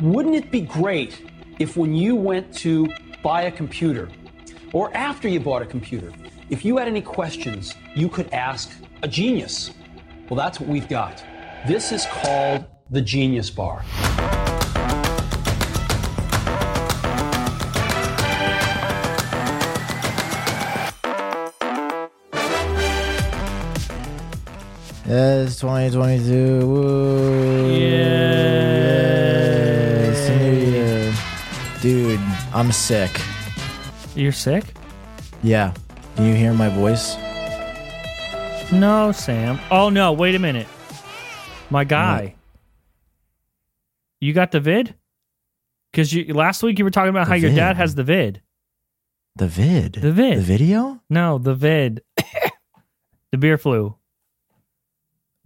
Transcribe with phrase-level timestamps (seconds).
[0.00, 1.22] wouldn't it be great
[1.58, 2.88] if when you went to
[3.22, 4.08] buy a computer,
[4.72, 6.12] or after you bought a computer,
[6.50, 8.70] if you had any questions, you could ask
[9.02, 9.72] a genius?
[10.28, 11.24] Well, that's what we've got.
[11.66, 13.82] This is called the Genius Bar.
[25.08, 26.66] Yes, 2022.
[26.66, 27.70] Woo.
[27.72, 28.87] Yes,
[31.80, 32.20] Dude,
[32.52, 33.20] I'm sick.
[34.16, 34.64] You're sick?
[35.44, 35.72] Yeah.
[36.16, 37.16] Can you hear my voice?
[38.72, 39.60] No, Sam.
[39.70, 40.66] Oh no, wait a minute.
[41.70, 42.34] My guy.
[44.20, 44.96] You got the vid?
[45.92, 48.42] Because you last week you were talking about The how your dad has the vid.
[49.36, 49.92] The vid.
[49.94, 50.38] The vid.
[50.38, 51.00] The video?
[51.08, 52.02] No, the vid.
[53.30, 53.94] the beer flu.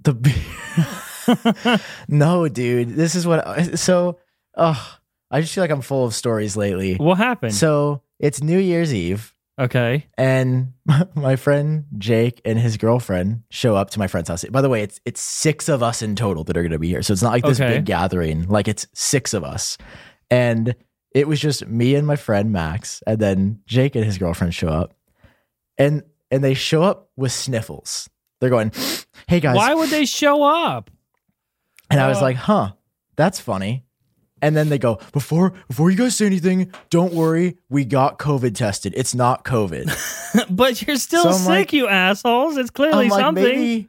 [0.01, 1.79] The be-
[2.09, 2.97] No, dude.
[2.97, 4.19] This is what so
[4.57, 4.99] oh,
[5.33, 6.95] I just feel like I'm full of stories lately.
[6.97, 7.55] What happened?
[7.55, 10.07] So, it's New Year's Eve okay.
[10.19, 10.75] and
[11.15, 14.45] my friend Jake and his girlfriend show up to my friend's house.
[14.45, 16.89] By the way, it's it's 6 of us in total that are going to be
[16.89, 17.03] here.
[17.03, 17.77] So it's not like this Okay.
[17.79, 18.47] big gathering.
[18.49, 19.79] Like it's 6 of us.
[20.31, 20.75] And
[21.15, 24.69] it was just me and my friend Max and then Jake and his girlfriend show
[24.69, 24.95] up.
[25.79, 28.09] And and they show up with sniffles.
[28.41, 28.73] They're going,
[29.29, 30.91] "Hey guys, Why would they show up?
[31.91, 32.73] And I was Uh, like, huh,
[33.17, 33.85] that's funny.
[34.43, 38.55] And then they go, before before you guys say anything, don't worry, we got COVID
[38.55, 38.93] tested.
[38.97, 40.47] It's not COVID.
[40.51, 42.57] but you're still So sick, like- you assholes.
[42.57, 43.45] It's clearly like, something.
[43.45, 43.89] maybe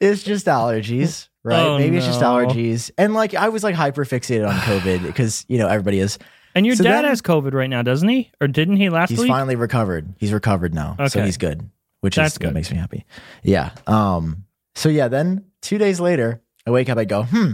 [0.00, 1.60] it's just allergies, right?
[1.62, 2.90] Oh, maybe it's just allergies.
[2.96, 6.18] And like I was like hyper fixated on COVID because you know everybody is.
[6.54, 8.30] and your So dad then- has COVID right now, doesn't he?
[8.40, 9.18] Or didn't he last week?
[9.18, 9.30] He's week?
[9.30, 10.14] finally recovered.
[10.18, 10.96] He's recovered now.
[11.08, 11.68] So he's good.
[12.00, 12.46] Which That's is good.
[12.46, 13.04] what makes me happy.
[13.42, 13.72] Yeah.
[13.86, 17.52] Um, so yeah, then two days later, I wake up, I go, hmm,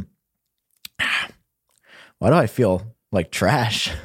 [2.18, 3.92] why do I feel like trash?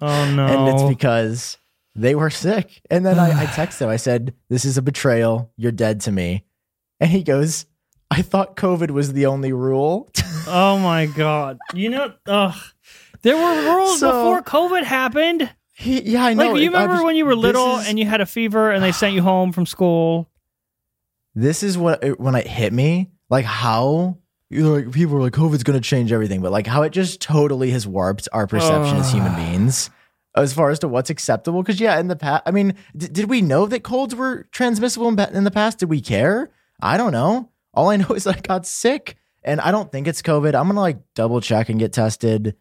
[0.00, 0.46] Oh no.
[0.46, 1.56] And it's because
[1.94, 2.82] they were sick.
[2.90, 3.88] And then I, I texted him.
[3.88, 5.52] I said, This is a betrayal.
[5.56, 6.44] You're dead to me.
[7.00, 7.64] And he goes,
[8.10, 10.10] I thought COVID was the only rule.
[10.48, 11.58] oh my god.
[11.72, 12.54] You know, ugh.
[13.22, 15.48] There were rules So- before COVID happened.
[15.78, 16.52] He, yeah, I know.
[16.52, 18.82] Like you remember was- when you were little is- and you had a fever and
[18.82, 20.28] they sent you home from school?
[21.34, 24.18] This is what it, when it hit me, like how
[24.50, 26.90] you know, like people are like COVID's going to change everything, but like how it
[26.90, 29.90] just totally has warped our perception as human beings
[30.36, 31.62] as far as to what's acceptable.
[31.62, 35.08] Because yeah, in the past, I mean, d- did we know that colds were transmissible
[35.08, 35.78] in, in the past?
[35.78, 36.50] Did we care?
[36.80, 37.50] I don't know.
[37.74, 40.54] All I know is I got sick, and I don't think it's COVID.
[40.54, 42.56] I'm gonna like double check and get tested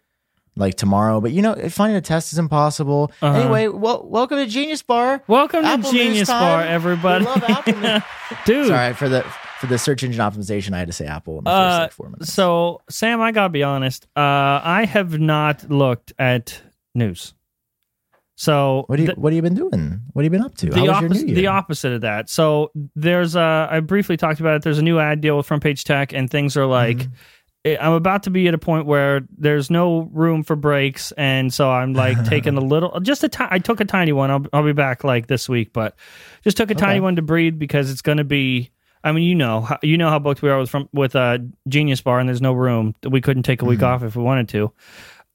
[0.55, 1.21] like tomorrow.
[1.21, 3.11] But you know, finding a test is impossible.
[3.21, 3.37] Uh-huh.
[3.39, 5.21] Anyway, well, welcome to Genius Bar.
[5.27, 6.29] Welcome Apple to Genius.
[6.29, 7.25] Bar, everybody.
[7.25, 8.07] We love Apple
[8.45, 8.67] Dude.
[8.67, 9.25] Sorry for the
[9.59, 10.73] for the search engine optimization.
[10.73, 12.33] I had to say Apple in the first Uh, like four minutes.
[12.33, 14.05] so Sam, I gotta be honest.
[14.15, 14.19] Uh,
[14.63, 16.61] I have not looked at
[16.93, 17.33] news.
[18.37, 20.01] So what do you th- what have you been doing?
[20.11, 20.65] What have you been up to?
[20.69, 21.35] the How was your opposite, New Year?
[21.35, 22.29] the opposite of that.
[22.29, 24.61] So there's uh, I briefly talked about it.
[24.63, 26.97] There's a new ad deal with Front Page Tech, and things are like.
[26.97, 27.11] Mm-hmm.
[27.81, 31.71] I'm about to be at a point where there's no room for breaks, and so
[31.71, 34.29] I'm like taking a little, just a ti- I took a tiny one.
[34.29, 35.95] I'll, I'll be back like this week, but
[36.43, 38.69] just took a tiny one to breathe because it's going to be.
[39.05, 41.37] I mean, you know, how- you know how booked we are with from with uh,
[41.69, 42.93] Genius Bar, and there's no room.
[43.07, 43.85] We couldn't take a week Mm-hmm.
[43.85, 44.73] off if we wanted to.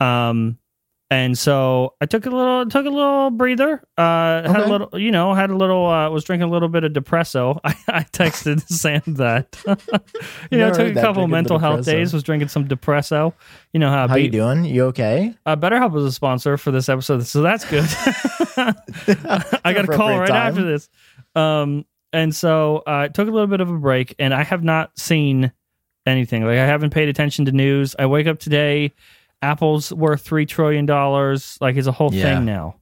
[0.04, 0.58] Um,
[1.12, 3.82] and so I took a little, took a little breather.
[3.98, 5.84] Uh, had a little, you know, had a little.
[5.86, 7.58] Uh, was drinking a little bit of depresso.
[7.64, 9.56] I, I texted Sam that.
[10.52, 12.12] you know, took a couple mental health days.
[12.12, 13.32] Was drinking some depresso.
[13.72, 14.64] You know how, How you doing?
[14.64, 15.34] You okay?
[15.44, 17.84] Uh, BetterHelp was a sponsor for this episode, so that's good.
[18.56, 20.48] I got a call right time.
[20.48, 20.88] after this.
[21.34, 24.62] Um, and so uh, I took a little bit of a break, and I have
[24.64, 25.52] not seen
[26.06, 26.44] anything.
[26.44, 27.94] Like I haven't paid attention to news.
[27.98, 28.92] I wake up today,
[29.42, 31.56] Apple's worth three trillion dollars.
[31.60, 32.22] Like it's a whole Yeah.
[32.36, 32.76] thing now.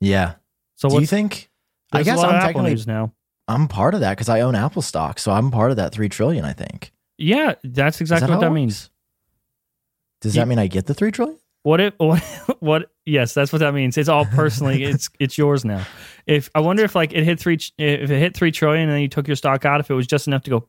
[0.00, 0.34] Yeah.
[0.76, 1.50] So what do you think?
[1.92, 3.12] I guess I'm Apple technically news now.
[3.48, 6.08] I'm part of that because I own Apple stock, so I'm part of that three
[6.08, 6.44] trillion.
[6.44, 6.92] I think.
[7.16, 8.90] Yeah, that's exactly how what that it means.
[10.20, 11.38] Does You- that mean I get the three trillion?
[11.68, 12.22] What if what
[12.60, 13.98] what yes, that's what that means.
[13.98, 15.84] It's all personally it's it's yours now.
[16.26, 19.02] If I wonder if like it hit 3 if it hit 3 trillion and then
[19.02, 20.68] you took your stock out if it was just enough to go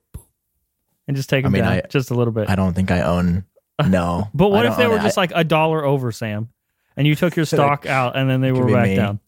[1.07, 2.49] and just take I them mean, down I- just a little bit.
[2.49, 3.45] I don't think I own.
[3.87, 4.27] No.
[4.33, 5.01] but what if they were it.
[5.03, 6.49] just like a dollar over, Sam?
[6.97, 8.95] And you took your stock out and then they were back me.
[8.97, 9.21] down.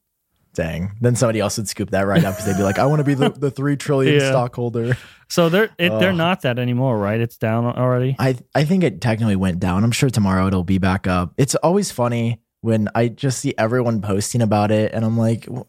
[0.54, 0.92] Dang.
[1.00, 3.04] Then somebody else would scoop that right up because they'd be like, I want to
[3.06, 4.30] be the, the three trillion Yeah.
[4.32, 4.98] stockholder.
[5.30, 6.16] So they're it, they're Ugh.
[6.16, 7.20] not that anymore, right?
[7.22, 8.16] It's down already.
[8.20, 9.84] I I think it technically went down.
[9.86, 11.34] I'm sure tomorrow it'll be back up.
[11.38, 15.68] It's always funny when I just see everyone posting about it, and I'm like, "Well,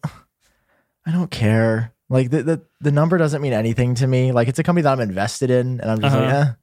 [1.05, 1.93] I don't care.
[2.09, 4.31] Like the, the the number doesn't mean anything to me.
[4.33, 6.53] Like it's a company that I'm invested in, and I'm just like, Uh-huh.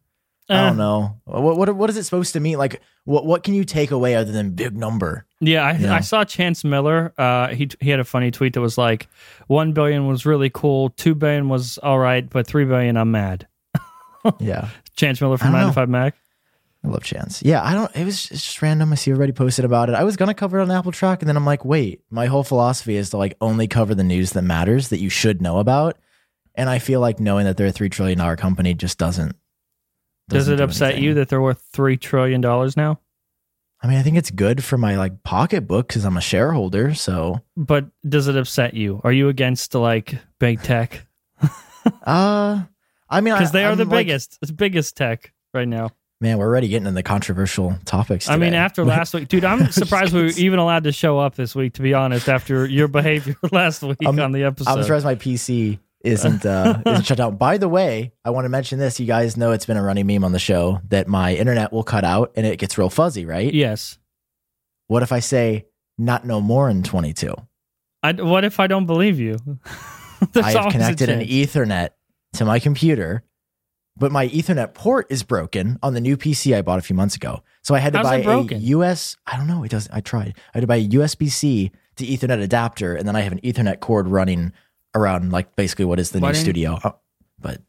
[0.51, 0.59] Eh.
[0.59, 1.17] I don't know.
[1.25, 2.59] What, what what is it supposed to mean?
[2.59, 5.25] Like, what what can you take away other than big number?
[5.41, 5.97] Yeah, I.
[5.97, 7.15] I saw Chance Miller.
[7.17, 9.09] Uh, he he had a funny tweet that was like,
[9.47, 10.91] "One billion was really cool.
[10.91, 13.47] Two billion was all right, but three billion, I'm mad."
[14.39, 15.87] Yeah, Chance Miller from don't know.
[15.87, 16.13] 9to5Mac.
[16.85, 17.43] I love Chance.
[17.43, 17.95] Yeah, I don't.
[17.97, 18.93] It was just random.
[18.93, 19.95] I see everybody posted about it.
[19.95, 22.45] I was gonna cover it on Apple Track, and then I'm like, wait, my whole
[22.45, 25.97] philosophy is to like only cover the news that matters that you should know about.
[26.55, 29.37] And I feel like knowing that they're a three trillion dollar company just doesn't.
[30.31, 31.05] Does it do upset anything.
[31.05, 33.01] you that they're worth three trillion dollars now?
[33.83, 36.93] I mean, I think it's good for my like pocketbook because I'm a shareholder.
[36.95, 39.01] So, But does it upset you?
[39.05, 41.07] Are you against like big tech?
[42.07, 42.63] uh,
[43.09, 45.91] I mean, Because they are I'm the like- biggest, it's biggest tech right now.
[46.23, 48.29] Man, we're already getting into controversial topics.
[48.29, 51.35] I mean, after last week, dude, I'm surprised we were even allowed to show up
[51.35, 51.73] this week.
[51.75, 55.15] To be honest, after your behavior last week I'm- on the episode, I'm surprised my
[55.15, 57.37] PC isn't uh, isn't shut down.
[57.37, 58.99] By the way, I want to mention this.
[59.01, 61.85] You guys know it's been a running meme on the show that my internet will
[61.85, 63.53] cut out and it gets real fuzzy, right?
[63.53, 63.99] yes.
[64.87, 65.67] What if I say
[65.99, 67.33] not no more in 22?
[68.03, 69.37] I, what if I don't believe you?
[70.35, 71.21] I have connected an.
[71.21, 71.91] Ethernet
[72.35, 73.23] to my computer,
[73.97, 77.15] but my Ethernet port is broken on the new PC I bought a few months
[77.15, 77.43] ago.
[77.63, 79.17] So I had to How's buy a US.
[79.27, 79.63] I don't know.
[79.63, 79.95] It doesn't.
[79.95, 80.35] I tried.
[80.37, 83.41] I had to buy a USB C to Ethernet adapter, and then I have an
[83.41, 84.53] Ethernet cord running
[84.95, 86.79] around like basically what is the Why new didn't- studio.
[86.85, 86.97] Oh,
[87.39, 87.61] but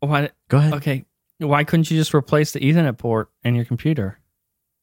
[0.00, 0.74] Why, go ahead.
[0.74, 1.04] okay,
[1.38, 4.18] why couldn't you just replace the Ethernet port in your computer?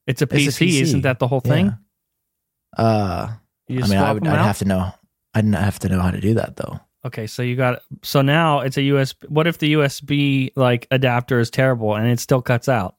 [0.08, 0.82] It's a PC, It's a PC.
[0.82, 1.78] isn't that the whole thing?
[2.78, 3.30] Uh,
[3.68, 4.24] You I just mean, I would.
[4.24, 4.46] them I'd out?
[4.46, 4.92] have to know.
[5.34, 6.80] I'd not have to know how to do that though.
[7.06, 9.30] Okay, so you got so now it's a USB.
[9.30, 12.96] What if the USB like adapter is terrible and it still cuts out?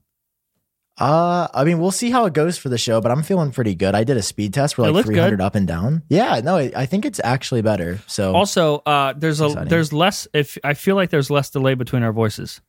[0.99, 3.75] Uh, I mean, we'll see how it goes for the show, but I'm feeling pretty
[3.75, 3.95] good.
[3.95, 4.79] I did a speed test.
[4.79, 5.41] We're It like 300 good.
[5.43, 6.03] up and down.
[6.09, 8.01] Yeah, no, I I think it's actually better.
[8.07, 9.47] So Also, uh, there's a.
[9.47, 9.69] Exciting.
[9.69, 10.27] there's less.
[10.33, 12.61] If I feel like there's less delay between our voices.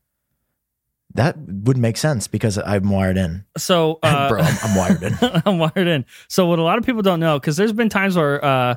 [1.14, 3.44] that would make sense because I'm wired in.
[3.56, 5.14] So, uh, Bro, I'm, I'm wired in.
[5.46, 6.04] I'm wired in.
[6.28, 8.74] So what a lot of people don't know, because there's been times where uh,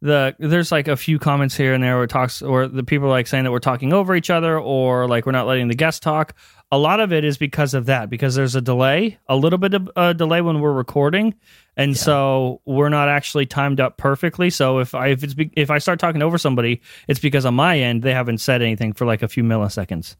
[0.00, 3.08] the there's like a few comments here and there where it talks or the people
[3.08, 5.74] are like saying that we're talking over each other or like we're not letting the
[5.74, 6.34] guest talk.
[6.74, 9.74] A lot of it is because of that, because there's a delay, a little bit
[9.74, 11.34] of a delay when we're recording,
[11.76, 14.50] and so we're not actually timed up perfectly.
[14.50, 17.54] So if I if it's be, if I start talking over somebody, it's because on
[17.54, 20.16] my end they haven't said anything for like a few milliseconds.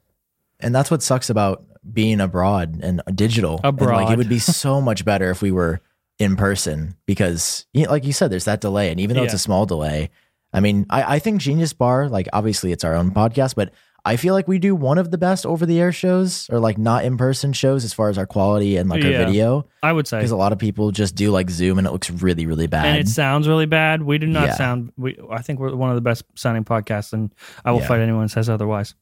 [0.60, 3.60] And that's what sucks about being abroad and digital.
[3.64, 4.12] And, like Abroad.
[4.12, 5.80] it would be so much better if we were
[6.20, 8.92] in person because, you know, like you said, there's that delay.
[8.92, 10.10] And even though it's a small delay,
[10.52, 13.72] I mean, I, I think Genius Bar, like obviously it's our own podcast, but
[14.06, 16.76] I feel like we do one of the best over the air shows or like
[16.76, 19.10] not in person shows as far as our quality and like Yeah.
[19.20, 19.66] our video.
[19.82, 22.10] I would say Because a lot of people just do like Zoom and it looks
[22.10, 22.84] really, really bad.
[22.86, 24.02] and it sounds really bad.
[24.02, 24.54] We do not Yeah.
[24.56, 24.92] sound.
[24.98, 27.32] We I think we're one of the best sounding podcasts, and
[27.64, 27.86] I will Yeah.
[27.88, 28.94] fight anyone who says otherwise.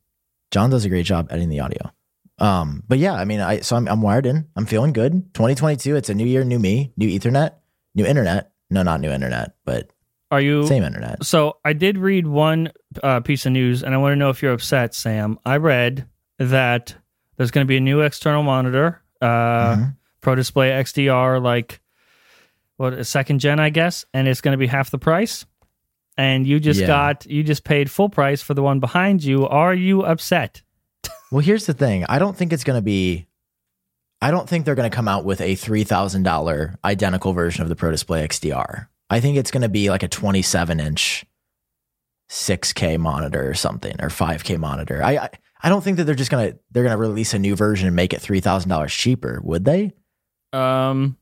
[0.53, 1.91] John does a great job editing the audio.
[2.39, 4.47] Um, but yeah, I mean, I so I'm, I'm wired in.
[4.57, 5.35] I'm feeling good.
[5.35, 5.97] 2022.
[5.97, 7.53] It's a new year, new me, new Ethernet,
[7.95, 8.53] new internet.
[8.71, 9.91] No, not new internet, but
[10.31, 10.67] Are you?
[10.67, 11.25] same internet.
[11.25, 12.71] So I did read one
[13.03, 15.39] uh, piece of news, and I want to know if you're upset, Sam.
[15.45, 16.07] I read
[16.39, 16.95] that
[17.37, 19.97] there's going to be a new external monitor, uh, Mhm.
[20.21, 21.81] Pro Display XDR, like
[22.77, 25.45] what a second gen, I guess, and it's going to be half the price.
[26.17, 26.87] And you just Yeah.
[26.89, 29.47] got you just paid full price for the one behind you.
[29.49, 30.63] Are you upset?
[31.31, 32.05] Well, here's the thing.
[32.09, 33.27] I don't think it's going to be.
[34.21, 37.63] I don't think they're going to come out with a three thousand dollar identical version
[37.63, 38.89] of the Pro Display XDR.
[39.11, 41.25] I think it's going to be like a 27 inch,
[42.33, 45.03] 6K monitor or something, or 5K monitor.
[45.05, 45.31] I, I
[45.63, 48.13] I don't think that they're just gonna they're gonna release a new version and make
[48.13, 49.41] it three thousand dollars cheaper.
[49.45, 49.93] Would they?
[50.53, 51.17] Um.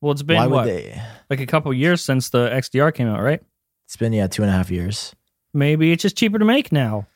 [0.00, 1.00] Well, it's been Why would what, they?
[1.30, 3.40] like a couple years since the XDR came out, right?
[3.86, 5.14] It's been yeah two and a half years.
[5.54, 7.06] Maybe it's just cheaper to make now.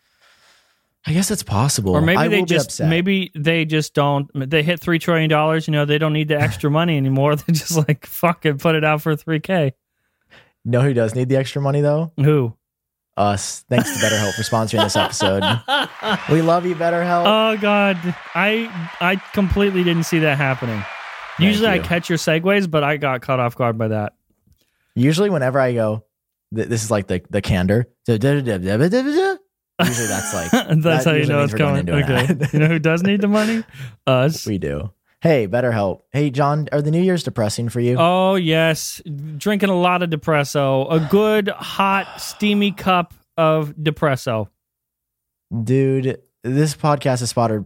[1.07, 1.95] I guess it's possible.
[1.95, 5.73] or maybe I they just maybe they just don't they hit three trillion dollars you
[5.73, 9.01] know they don't need the extra money anymore they just like fucking put it out
[9.01, 9.73] for 3k
[10.67, 12.13] know who does need the extra money though?
[12.17, 12.55] who
[13.19, 13.65] Us.
[13.69, 15.43] Thanks to BetterHelp for sponsoring this episode.
[16.33, 17.25] We love you, BetterHelp.
[17.27, 17.97] oh god
[18.35, 18.69] i
[19.01, 23.21] i completely didn't see that happening Thank usually i catch your segues but i got
[23.23, 24.13] caught off guard by that
[24.95, 26.05] Usually, whenever I go,
[26.53, 27.87] th- this is like the the candor.
[28.09, 28.41] Usually,
[30.09, 33.21] that's like that's that how you know it's coming okay you know who does need
[33.21, 33.63] the money
[34.09, 34.91] us we do.
[35.21, 36.03] Hey, BetterHelp.
[36.13, 37.97] Hey, John, are the New Year's depressing for you?
[37.99, 39.03] Oh yes,
[39.37, 40.87] drinking a lot of depresso.
[40.93, 44.49] A good hot steamy cup of depresso.
[45.65, 47.65] Dude, this podcast is spotted.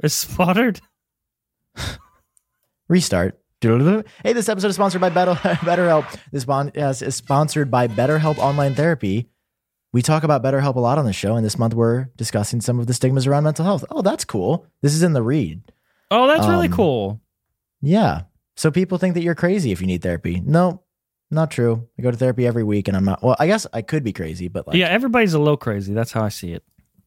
[0.00, 0.80] It's sputtered.
[2.88, 3.38] restart.
[3.60, 6.16] Hey, this episode is sponsored by Better, BetterHelp.
[6.30, 9.28] This podcast is sponsored by BetterHelp Online Therapy.
[9.92, 12.78] we talk about BetterHelp a lot on the show, and this month we're discussing some
[12.78, 13.84] of the stigmas around mental health.
[13.90, 14.64] Oh, that's cool.
[14.80, 15.60] This is in the read.
[16.10, 17.20] Oh, that's really Um, cool.
[17.80, 18.22] Yeah.
[18.56, 20.40] So people think that you're crazy if you need therapy.
[20.44, 20.82] No,
[21.30, 21.86] not true.
[21.98, 23.22] I go to therapy every week, and I'm not.
[23.22, 25.92] Well, I guess I could be crazy, but like, yeah, everybody's a little crazy.
[25.94, 26.64] That's how I see it.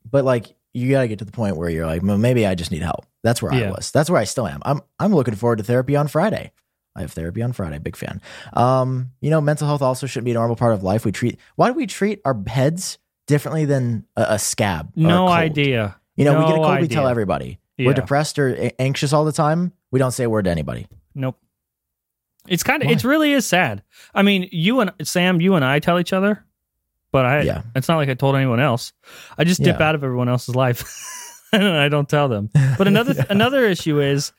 [0.10, 2.72] but like, you gotta get to the point where you're like, well, maybe I just
[2.72, 3.06] need help.
[3.24, 3.92] That's where I was.
[3.92, 4.62] That's where I still am.
[4.64, 4.82] I'm.
[5.00, 6.52] I'm looking forward to therapy on Friday.
[6.96, 7.78] I have therapy on Friday.
[7.80, 8.22] Big fan.
[8.54, 11.04] Um, you know, mental health also shouldn't be a normal part of life.
[11.06, 11.38] We treat.
[11.56, 14.92] Why do we treat our heads differently than a, a scab?
[14.96, 15.32] a No cold?
[15.32, 15.98] idea.
[16.16, 17.60] You know, we get a No cold, we tell everybody.
[17.82, 17.88] Yeah.
[17.88, 19.74] We're depressed or anxious all the time.
[19.92, 20.88] We don't say a word to anybody.
[21.16, 21.38] Nope.
[22.48, 23.84] It's kind of it really is sad.
[24.16, 26.44] I mean, you and Sam, you and I tell each other,
[27.12, 27.62] but I Yeah.
[27.76, 28.94] it's not like I told anyone else.
[29.38, 29.88] I just dip Yeah.
[29.88, 30.84] out of everyone else's life
[31.54, 32.50] and I don't tell them.
[32.78, 34.32] But another another issue is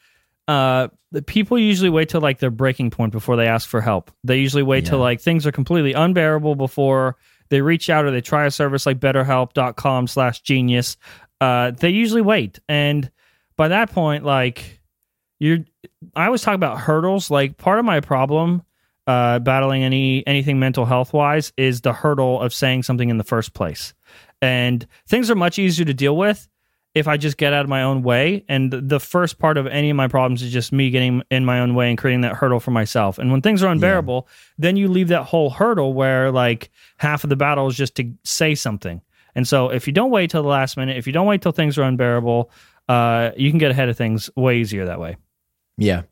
[0.48, 4.10] uh the people usually wait till like their breaking point before they ask for help.
[4.24, 7.16] They usually wait till like things are completely unbearable before
[7.50, 10.96] they reach out or they try a service like betterhelp.com slash genius.
[11.40, 12.58] Uh they usually wait.
[12.68, 13.10] And
[13.62, 14.80] by that point, like
[15.38, 15.58] you're
[16.16, 17.30] I always talk about hurdles.
[17.30, 18.64] Like part of my problem
[19.06, 23.24] uh, battling any anything mental health wise is the hurdle of saying something in the
[23.24, 23.94] first place.
[24.40, 26.48] And things are much easier to deal with
[26.96, 28.44] if I just get out of my own way.
[28.48, 31.60] And the first part of any of my problems is just me getting in my
[31.60, 33.16] own way and creating that hurdle for myself.
[33.16, 34.26] And when things are unbearable,
[34.58, 38.12] then you leave that whole hurdle where like half of the battle is just to
[38.24, 39.02] say something.
[39.34, 41.52] And so if you don't wait till the last minute, if you don't wait till
[41.52, 42.50] things are unbearable,
[42.88, 45.16] uh, you can get ahead of things way easier that way.
[45.76, 46.02] Yeah.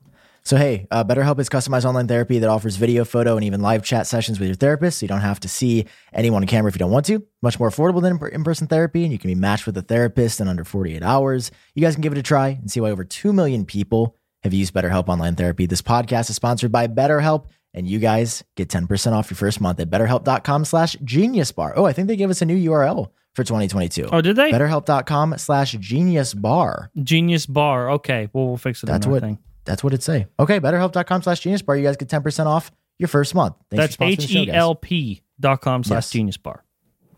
[0.43, 3.85] So, hey, uh, BetterHelp is customized online therapy that offers video, photo, and even live
[3.85, 4.99] chat sessions with your therapist.
[4.99, 7.25] So you don't have to see anyone on camera if you don't want to.
[7.43, 10.41] Much more affordable than in person therapy, and you can be matched with a therapist
[10.41, 11.51] in under 48 hours.
[11.75, 14.55] You guys can give it a try and see why over 2 million people have
[14.55, 15.67] used BetterHelp online therapy.
[15.67, 19.79] This podcast is sponsored by BetterHelp, and you guys get 10% off your first month
[19.79, 21.75] at betterhelp.com slash genius bar.
[21.77, 24.09] Oh, I think they gave us a new URL for 2022.
[24.13, 24.51] Oh, did they?
[24.53, 26.91] BetterHelp.com slash genius bar.
[27.03, 27.91] Genius Bar.
[27.93, 28.87] Okay, well we'll fix it.
[28.87, 29.39] That's what thing.
[29.65, 30.27] that's what it say.
[30.39, 31.77] Okay, betterhelp.com slash genius bar.
[31.77, 33.55] You guys get 10% off your first month.
[33.71, 34.51] Thanks That's H E.
[34.51, 36.11] L P dot com slash Yes.
[36.11, 36.65] Genius Bar.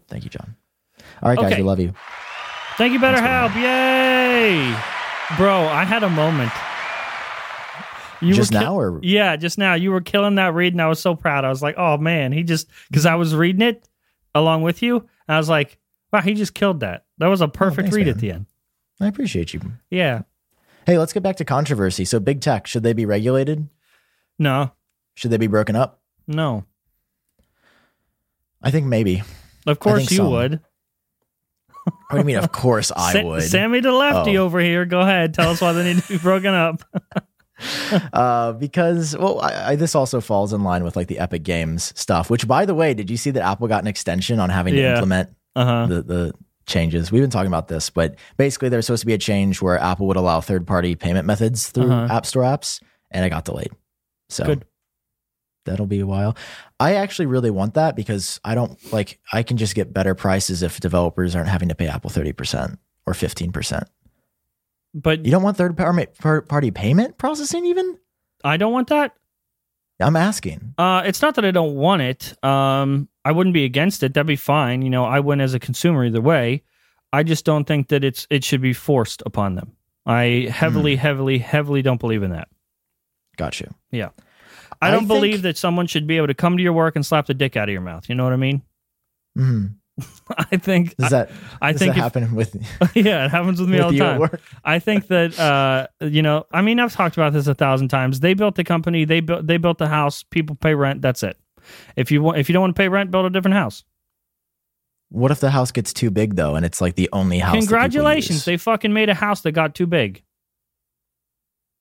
[0.08, 0.54] Thank you, John.
[1.22, 1.62] All right, guys, Okay.
[1.62, 1.92] we love you.
[2.76, 3.54] Thank you, BetterHelp.
[3.54, 4.74] Yay,
[5.36, 5.66] bro!
[5.66, 6.52] I had a moment.
[8.20, 9.74] You Just were now, or Yeah, just now.
[9.74, 11.44] You were killing that read, and I was so proud.
[11.44, 13.88] I was like, oh man, he just because I was reading it
[14.34, 15.76] along with you, and I was like,
[16.12, 17.04] wow, he just killed that.
[17.18, 18.14] That was a perfect Oh, thanks, read man.
[18.14, 18.46] at the end.
[19.00, 19.60] I appreciate you.
[19.90, 20.22] Yeah.
[20.86, 22.04] Hey, let's get back to controversy.
[22.04, 23.68] So, big tech, should they be regulated?
[24.38, 24.72] No.
[25.14, 26.00] Should they be broken up?
[26.26, 26.64] No.
[28.62, 29.22] I think maybe.
[29.66, 30.30] Of course you some.
[30.30, 30.60] would.
[31.84, 32.36] What do you mean?
[32.38, 33.42] Of course I Sa- would.
[33.42, 34.44] Sammy the lefty Oh.
[34.44, 34.84] over here.
[34.84, 35.34] Go ahead.
[35.34, 36.82] Tell us why they need to be broken up.
[38.12, 41.92] uh, because well, I, I, this also falls in line with like the Epic Games
[41.98, 42.30] stuff.
[42.30, 44.80] Which, by the way, did you see that Apple got an extension on having to
[44.80, 44.94] Yeah.
[44.94, 45.86] implement Uh huh.
[45.86, 46.32] the the
[46.66, 47.10] changes?
[47.12, 50.06] We've been talking about this, but basically, there's supposed to be a change where Apple
[50.06, 52.14] would allow third party payment methods through Uh-huh.
[52.14, 53.70] App Store apps, and it got delayed.
[54.30, 54.64] So Good.
[55.66, 56.36] that'll be a while.
[56.80, 60.62] I actually really want that because I don't like I can just get better prices
[60.62, 63.84] if developers aren't having to pay Apple thirty percent or fifteen percent.
[64.94, 67.98] But You don't want third par- par- party payment processing even?
[68.44, 69.14] I don't want that.
[70.00, 70.74] I'm asking.
[70.78, 72.34] Uh, it's not that I don't want it.
[72.44, 74.14] Um, I wouldn't be against it.
[74.14, 74.82] That'd be fine.
[74.82, 76.62] You know, I win as a consumer either way.
[77.12, 79.72] I just don't think that it's it should be forced upon them.
[80.06, 82.48] I heavily, heavily, heavily don't believe in that.
[83.36, 83.72] Got you.
[83.92, 84.08] I
[84.80, 87.06] I don't think- believe that someone should be able to come to your work and
[87.06, 88.08] slap the dick out of your mouth.
[88.08, 88.62] You know what I mean?
[89.36, 89.66] hmm
[90.38, 90.96] I think.
[90.96, 91.30] Does that
[91.60, 92.54] I does think that if- happen with,
[92.94, 94.30] yeah, it happens with me with all the time.
[94.64, 98.20] I think that uh, you know, I mean, I've talked about this a thousand times.
[98.20, 100.22] They built the company, they built they built the house.
[100.22, 101.02] People pay rent.
[101.02, 101.36] That's it.
[101.96, 103.84] If you want, if you don't want to pay rent, build a different house.
[105.10, 107.54] What if the house gets too big though, and it's like the only house?
[107.54, 110.22] Congratulations, they fucking made a house that got too big.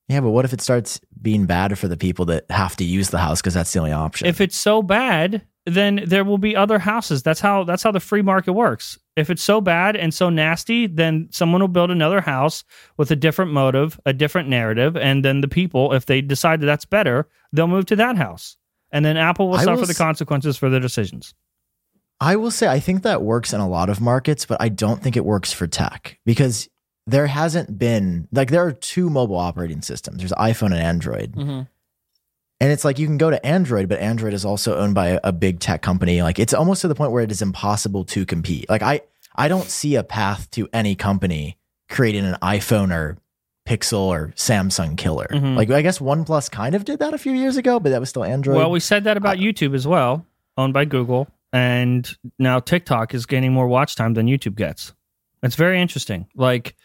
[0.09, 3.09] yeah, but what if it starts being bad for the people that have to use
[3.09, 4.27] the house because that's the only option?
[4.27, 7.21] If it's so bad, then there will be other houses.
[7.23, 8.97] That's how that's how the free market works.
[9.15, 12.63] If it's so bad and so nasty, then someone will build another house
[12.97, 16.65] with a different motive, a different narrative, and then the people, if they decide that
[16.65, 18.57] that's better, they'll move to that house.
[18.91, 21.33] And then Apple will I suffer will the s- consequences for their decisions.
[22.19, 25.01] I will say I think that works in a lot of markets, but I don't
[25.01, 26.69] think it works for tech because
[27.07, 30.19] there hasn't been like there are two mobile operating systems.
[30.19, 31.33] There's iPhone and Android.
[31.33, 31.61] Mm-hmm.
[32.61, 35.19] And it's like you can go to Android, but Android is also owned by a,
[35.25, 36.21] a big tech company.
[36.21, 38.69] Like it's almost to the point where it is impossible to compete.
[38.69, 39.01] Like I
[39.35, 41.57] I don't see a path to any company
[41.89, 43.17] creating an iPhone or
[43.67, 45.27] Pixel or Samsung killer.
[45.31, 45.55] Mhm.
[45.57, 48.09] Like I guess OnePlus kind of did that a few years ago, but that was
[48.09, 48.57] still Android.
[48.57, 50.25] Well, we said that about YouTube as well,
[50.57, 51.27] owned by Google.
[51.53, 54.93] and now TikTok is gaining more watch time than YouTube gets.
[55.43, 56.27] It's very interesting.
[56.35, 56.75] Like,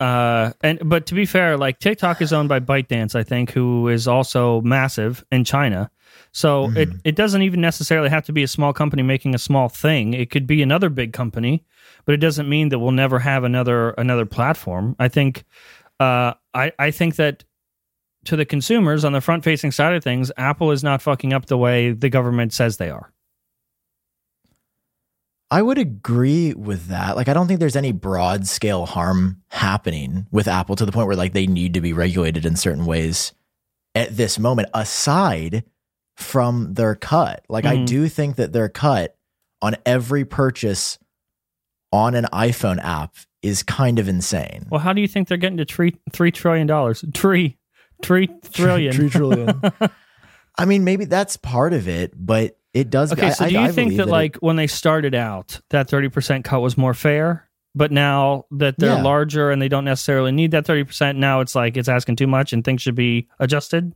[0.00, 3.88] uh, and but to be fair, like TikTok is owned by ByteDance, I think, who
[3.88, 5.90] is also massive in China.
[6.32, 9.68] So it it doesn't even necessarily have to be a small company making a small
[9.68, 10.12] thing.
[10.12, 11.64] It could be another big company,
[12.04, 14.96] but it doesn't mean that we'll never have another another platform.
[14.98, 15.44] I think,
[15.98, 17.44] uh, I I think that
[18.26, 21.46] to the consumers on the front facing side of things, Apple is not fucking up
[21.46, 23.12] the way the government says they are.
[25.50, 27.14] I would agree with that.
[27.16, 31.06] Like, I don't think there's any broad scale harm happening with Apple to the point
[31.06, 33.32] where like they need to be regulated in certain ways
[33.94, 35.64] at this moment, aside
[36.16, 37.44] from their cut.
[37.48, 37.86] Like, I Mhm.
[37.86, 39.16] do think that their cut
[39.62, 40.98] on every purchase
[41.92, 44.66] on an iPhone app is kind of insane.
[44.70, 47.04] Well, how do you think they're getting to three three trillion dollars?
[47.14, 47.56] Tree,
[48.02, 48.92] tree trillion.
[48.96, 49.62] Three trillion.
[50.58, 53.12] I mean, maybe that's part of it, but it does.
[53.12, 55.60] Okay, so I- do you I think believe that, it- like when they started out,
[55.70, 57.48] that thirty percent cut was more fair?
[57.74, 59.02] But now that they're Yeah.
[59.02, 62.26] larger and they don't necessarily need that thirty percent, now it's like it's asking too
[62.26, 63.92] much and things should be adjusted.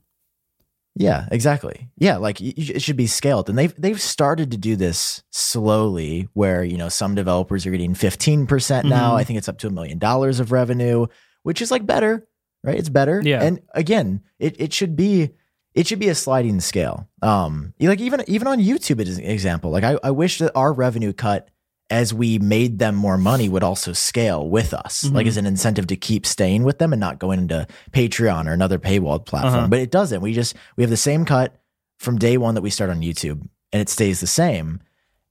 [0.96, 1.88] Yeah, exactly.
[1.96, 6.28] Yeah, like it should be scaled, and they've they've started to do this slowly.
[6.34, 9.12] Where you know some developers are getting fifteen percent now.
[9.12, 9.16] Mhm.
[9.20, 11.06] I think it's up to a million dollars of revenue,
[11.44, 12.26] which is like better,
[12.64, 12.76] right?
[12.78, 13.22] It's better.
[13.24, 13.40] Yeah.
[13.42, 15.30] And again, it it should be
[15.74, 17.08] it should be a sliding scale.
[17.22, 20.72] Um, like even even on YouTube, as an example, like I I wish that our
[20.72, 21.48] revenue cut
[21.90, 25.12] as we made them more money would also scale with us, Mhm.
[25.14, 28.52] like as an incentive to keep staying with them and not going into Patreon or
[28.52, 29.54] another paywalled platform.
[29.54, 29.68] Uh-huh.
[29.68, 30.20] But it doesn't.
[30.20, 31.60] We just we have the same cut
[31.98, 33.40] from day one that we start on YouTube,
[33.72, 34.80] and it stays the same.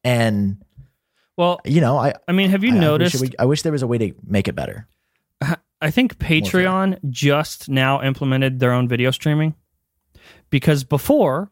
[0.04, 0.58] And
[1.38, 3.22] Well, you know, I I mean, have you I- I wish noticed?
[3.22, 4.88] we- I wish there was a way to make it better.
[5.82, 6.18] I think.
[6.20, 9.56] Patreon just now implemented their own video streaming
[10.50, 11.52] because before,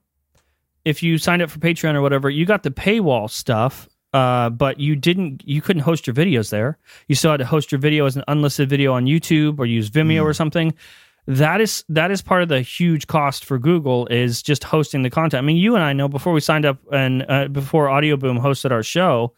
[0.86, 4.80] if you signed up for Patreon or whatever, you got the paywall stuff, uh, but
[4.80, 6.78] you didn't, you couldn't host your videos there.
[7.08, 9.90] You still had to host your video as an unlisted video on YouTube or use
[9.90, 10.74] Vimeo or something.
[11.30, 15.10] That is that is part of the huge cost for Google is just hosting the
[15.10, 15.40] content.
[15.40, 18.40] I mean, you and I know before we signed up and uh, before Audio Boom
[18.40, 19.34] hosted our show,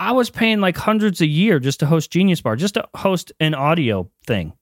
[0.00, 3.30] I was paying like hundreds a year just to host Genius Bar, just to host
[3.40, 4.54] an audio thing.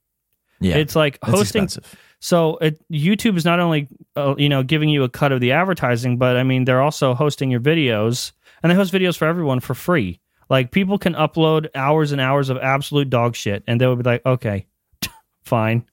[0.59, 1.63] Yeah, It's like hosting.
[1.63, 1.97] expensive.
[2.21, 5.53] So it, YouTube is not only uh, you know giving you a cut of the
[5.53, 9.61] advertising, but I mean they're also hosting your videos, and they host videos for everyone
[9.61, 10.21] for free.
[10.51, 14.05] Like people can upload hours and hours of absolute dog shit, and they would be
[14.05, 14.67] like, okay,
[15.45, 15.87] fine.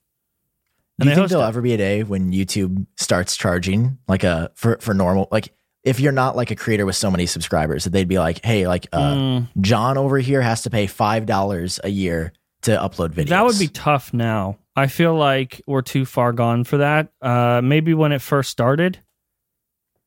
[1.00, 1.48] Do you think there'll it.
[1.48, 6.00] ever be a day when YouTube starts charging like a for for normal like if
[6.00, 8.88] you're not like a creator with so many subscribers that they'd be like, hey, like
[8.92, 13.28] uh, Mm, John over here has to pay five dollars a year to upload videos.
[13.28, 14.12] that would be tough.
[14.12, 17.12] Now I feel like we're too far gone for that.
[17.20, 18.98] Uh, maybe when it first started,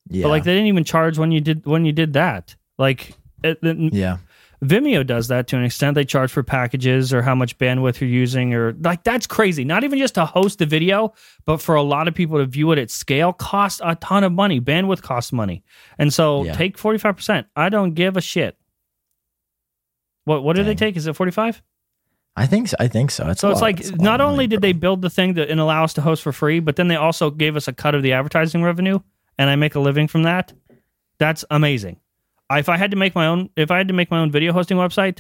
[0.10, 2.56] yeah, but like they didn't even charge when you did when you did that.
[2.78, 4.18] Like it, it- yeah.
[4.64, 5.96] Vimeo does that to an extent.
[5.96, 9.66] They charge for packages or how much bandwidth you're using, or like that's crazy.
[9.66, 11.14] Not even just to host the video,
[11.46, 14.32] but for a lot of people to view it at scale costs a ton of
[14.32, 14.62] money.
[14.62, 15.64] Bandwidth costs money,
[15.98, 16.54] and so Yeah.
[16.54, 17.48] take forty five percent.
[17.56, 18.56] I don't give a shit.
[20.26, 20.96] What what do they take?
[20.96, 21.62] Is it forty five?
[22.36, 22.78] I think so.
[22.80, 23.28] I think so.
[23.30, 25.60] It's So it's lot- like it's not only did they build the thing that and
[25.60, 28.04] allow us to host for free, but then they also gave us a cut of
[28.04, 29.00] the advertising revenue,
[29.38, 30.54] and I make a living from that.
[31.18, 32.00] That's amazing.
[32.50, 34.54] If I had to make my own, if I had to make my own video
[34.54, 35.20] hosting website,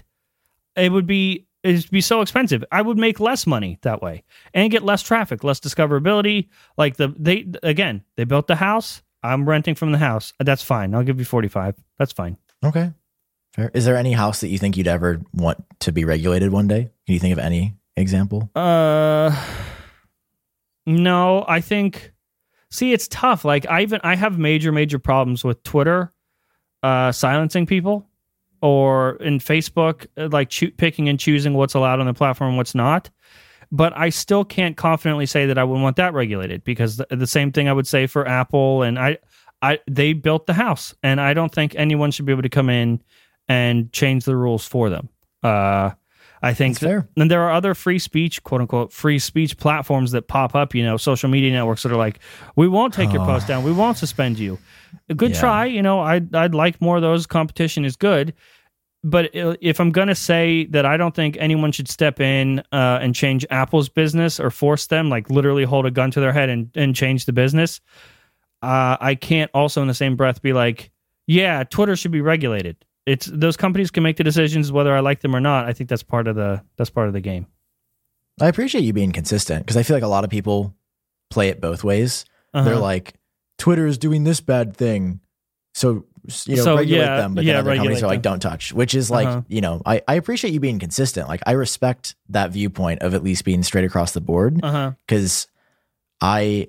[0.76, 2.63] it would be it'd be so expensive.
[2.71, 6.47] I would make less money that way and get less traffic, less discoverability.
[6.78, 9.02] Like the they again, they built the house.
[9.24, 10.34] I'm renting from the house.
[10.39, 10.95] That's fine.
[10.95, 11.76] I'll give you 45.
[12.00, 12.38] That's fine.
[12.65, 12.91] Okay.
[13.54, 13.70] Fair.
[13.74, 16.92] Is there any house that you think you'd ever want to be regulated one day?
[17.06, 18.50] Can you think of any example?
[18.56, 19.36] Uh,
[20.86, 22.14] no, I think.
[22.70, 23.44] See, it's tough.
[23.44, 26.14] Like I even I have major major problems with Twitter,
[26.82, 28.08] uh, silencing people,
[28.62, 32.58] or in Facebook, uh, like choo- picking and choosing what's allowed on the platform and
[32.58, 33.10] what's not.
[33.74, 37.28] But I still can't confidently say that I would want that regulated because the, the
[37.28, 39.18] same thing I would say for Apple and I,
[39.62, 42.70] I they built the house and I don't think anyone should be able to come
[42.70, 43.02] in
[43.52, 45.10] and change the rules for them.
[45.44, 45.92] Uh,
[46.44, 47.08] I think That's fair.
[47.18, 50.84] and there are other free speech, quote unquote, free speech platforms that pop up, you
[50.84, 52.20] know, social media networks that are like,
[52.56, 53.26] we won't take your Oh.
[53.26, 53.64] post down.
[53.64, 54.58] We won't suspend you.
[55.10, 55.40] A good Yeah.
[55.40, 55.66] try.
[55.66, 57.28] You know, I'd, I'd like more of those.
[57.28, 58.34] Competition is good.
[59.04, 63.00] But if I'm going to say that I don't think anyone should step in uh,
[63.02, 66.50] and change Apple's business or force them, like literally hold a gun to their head
[66.50, 67.82] and, and change the business,
[68.62, 70.92] uh, I can't also in the same breath be like,
[71.28, 72.78] yeah, Twitter should be regulated.
[73.06, 75.66] It's those companies can make the decisions whether I like them or not.
[75.66, 77.48] I think that's part of the that's part of the game.
[78.40, 80.76] I appreciate you being consistent because I feel like a lot of people
[81.30, 82.26] play it both ways.
[82.54, 82.64] Uh-huh.
[82.66, 83.16] They're like,
[83.58, 85.20] Twitter is doing this bad thing.
[85.74, 86.06] So
[86.46, 88.34] you know So, regulate yeah, them, but yeah, then other companies are like them.
[88.34, 89.42] don't touch, which is like Uh-huh.
[89.48, 91.28] you know I I appreciate you being consistent.
[91.28, 95.48] Like I respect that viewpoint of at least being straight across the board because
[96.22, 96.68] I.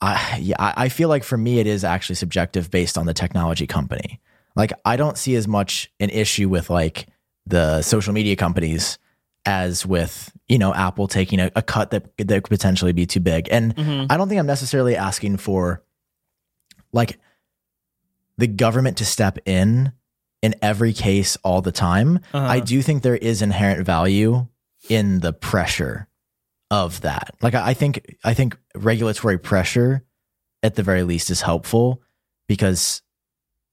[0.00, 3.14] I yeah, I I feel like for me it is actually subjective based on the
[3.14, 4.20] technology company.
[4.56, 7.08] Like I don't see as much an issue with like
[7.46, 8.98] the social media companies
[9.44, 13.20] as with you know Apple taking a, a cut that that could potentially be too
[13.20, 13.48] big.
[13.50, 15.82] And hmm I don't think I'm necessarily asking for
[16.92, 17.18] like
[18.38, 19.92] the government to step in
[20.42, 22.18] in every case all the time.
[22.32, 22.46] Uh-huh.
[22.46, 24.46] I do think there is inherent value
[24.88, 26.08] in the pressure
[26.70, 27.34] of that.
[27.40, 30.04] Like I I think I think regulatory pressure
[30.62, 32.02] at the very least is helpful
[32.46, 33.02] because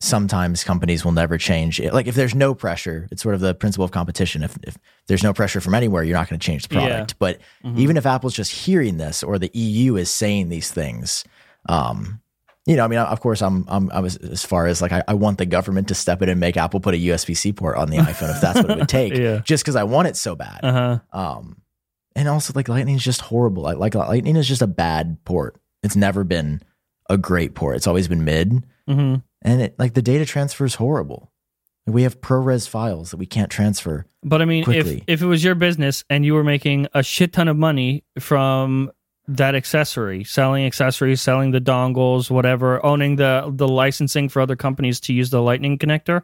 [0.01, 1.93] sometimes companies will never change it.
[1.93, 4.43] Like if there's no pressure, it's sort of the principle of competition.
[4.43, 6.81] If if there's no pressure from anywhere, you're not going to change the Yeah.
[6.87, 7.15] product.
[7.19, 7.77] But Mhm.
[7.77, 11.25] even if Apple's just hearing this or the EU is saying these things,
[11.67, 12.21] um,
[12.65, 15.03] you know, I mean, of course, I'm, I'm, I was as far as like, I,
[15.07, 17.75] I want the government to step in and make Apple put a USB C port
[17.77, 19.39] on the iPhone if that's what it would take, Yeah.
[19.43, 20.59] just because I want it so bad.
[20.63, 20.99] Uh huh.
[21.11, 21.61] Um,
[22.15, 23.63] and also like Lightning is just horrible.
[23.63, 25.59] Like, like Lightning is just a bad port.
[25.83, 26.61] It's never been
[27.09, 27.75] a great port.
[27.75, 31.31] It's always been mid, hmm and it like the data transfer is horrible.
[31.85, 34.05] We have ProRes files that we can't transfer.
[34.23, 37.33] But I mean, if if it was your business and you were making a shit
[37.33, 38.91] ton of money from
[39.27, 44.99] that accessory, selling accessories, selling the dongles, whatever, owning the the licensing for other companies
[45.01, 46.23] to use the Lightning connector,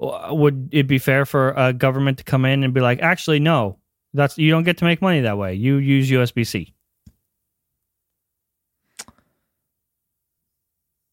[0.00, 3.78] would it be fair for a government to come in and be like, actually, no,
[4.14, 5.54] that's you don't get to make money that way.
[5.54, 6.74] You use USB C.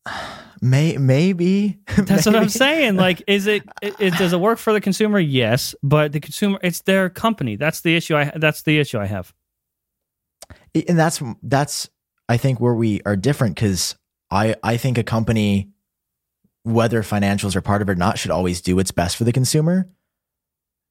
[0.66, 2.96] May maybe That's what I'm saying.
[2.96, 4.14] Like, is it, it, it?
[4.18, 5.20] Does it work for the consumer?
[5.20, 7.56] Yes, but the consumer, it's their company.
[7.56, 8.18] That's the issue.
[8.18, 9.32] I that's the issue I have.
[10.74, 11.90] and that's that's
[12.28, 13.96] I think where we are different because
[14.32, 15.70] I I think a company,
[16.64, 19.32] whether financials are part of it or not, should always do what's best for the
[19.32, 19.88] consumer,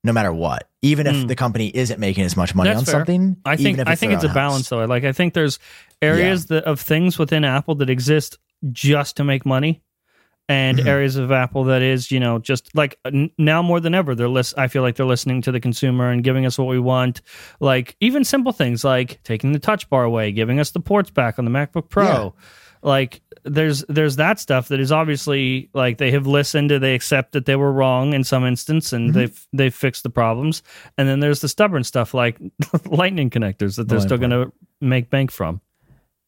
[0.04, 0.68] no matter what.
[0.82, 1.26] Even if Mm.
[1.26, 2.94] the company isn't making as much money That's on fair.
[2.94, 4.84] something, I think I think it's a own balance though.
[4.84, 5.58] Like I think there's
[6.00, 8.38] areas that, of things within Apple that exist
[8.72, 9.82] just to make money,
[10.48, 10.86] and Mhm.
[10.86, 14.28] areas of Apple that is you know just like n- now more than ever they're
[14.28, 14.54] list.
[14.58, 17.22] I feel like they're listening to the consumer and giving us what we want.
[17.60, 21.38] Like even simple things like taking the Touch Bar away, giving us the ports back
[21.38, 22.04] on the MacBook Pro.
[22.04, 22.30] Yeah.
[22.82, 27.32] Like there's there's that stuff that is obviously like they have listened and they accept
[27.32, 29.14] that they were wrong in some instance and Mhm.
[29.14, 30.62] they've they've fixed the problems
[30.98, 32.38] and then there's the stubborn stuff like
[32.86, 35.60] lightning connectors that they're Oh, still going to make bank from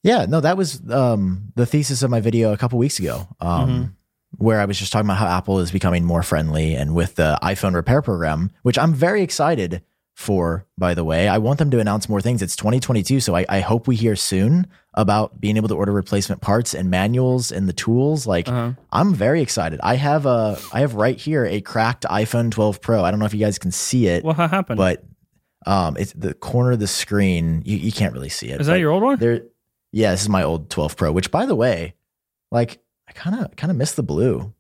[0.07, 3.71] Yeah, no, that was um, the thesis of my video a couple weeks ago, um,
[3.71, 3.93] Mhm.
[4.39, 7.39] where I was just talking about how Apple is becoming more friendly and with the
[7.43, 9.83] iPhone repair program, which I'm very excited
[10.15, 11.29] for, by the way.
[11.29, 12.41] I want them to announce more things.
[12.41, 16.41] It's 2022, so I, I hope we hear soon about being able to order replacement
[16.41, 18.27] parts and manuals and the tools.
[18.27, 18.73] Like, uh-huh.
[18.93, 19.79] I'm very excited.
[19.83, 23.05] I have a, I have right here a cracked iPhone 12 Pro.
[23.05, 25.05] I don't know if you guys can see it, Well, what happened but
[25.67, 27.63] um, it's the corner of the screen.
[27.67, 28.61] You, you can't really see it.
[28.61, 29.43] is that your old one there
[29.97, 31.95] yeah this is my old 12 pro which by the way
[32.51, 32.79] like
[33.09, 34.53] i kind of kind of miss the blue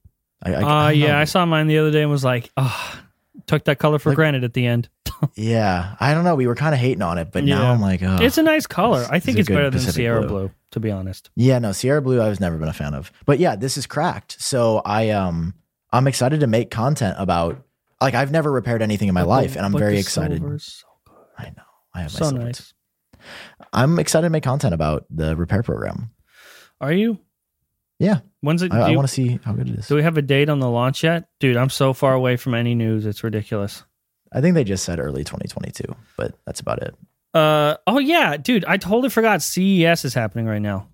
[0.42, 1.18] I, I, uh, I yeah know.
[1.18, 3.00] i saw mine the other day and was like oh
[3.46, 4.88] took that color for Like- granted at the end
[5.34, 8.02] yeah i don't know we were kind of hating on it but now i'm like
[8.02, 8.18] oh.
[8.20, 10.28] it's a nice color i think it's good better than sierra blue.
[10.28, 10.50] blue.
[10.70, 13.56] to be honest yeah no sierra blue i've never been a fan of but yeah
[13.56, 15.54] this is cracked so i um
[15.92, 17.62] i'm excited to make content about
[18.00, 21.14] like i've never repaired anything in my life and i'm very excited so good.
[21.38, 21.62] i know
[21.94, 22.74] i have my so nice
[23.72, 26.10] i'm excited to make content about the repair program
[26.80, 27.18] are you
[27.98, 30.16] yeah when's it i, I want to see how good it is do we have
[30.16, 33.22] a date on the launch yet dude i'm so far away from any news it's
[33.24, 33.84] ridiculous
[34.32, 35.84] i think they just said early 2022
[36.16, 36.94] but that's about it
[37.34, 40.88] uh oh yeah dude i totally forgot ces is happening right now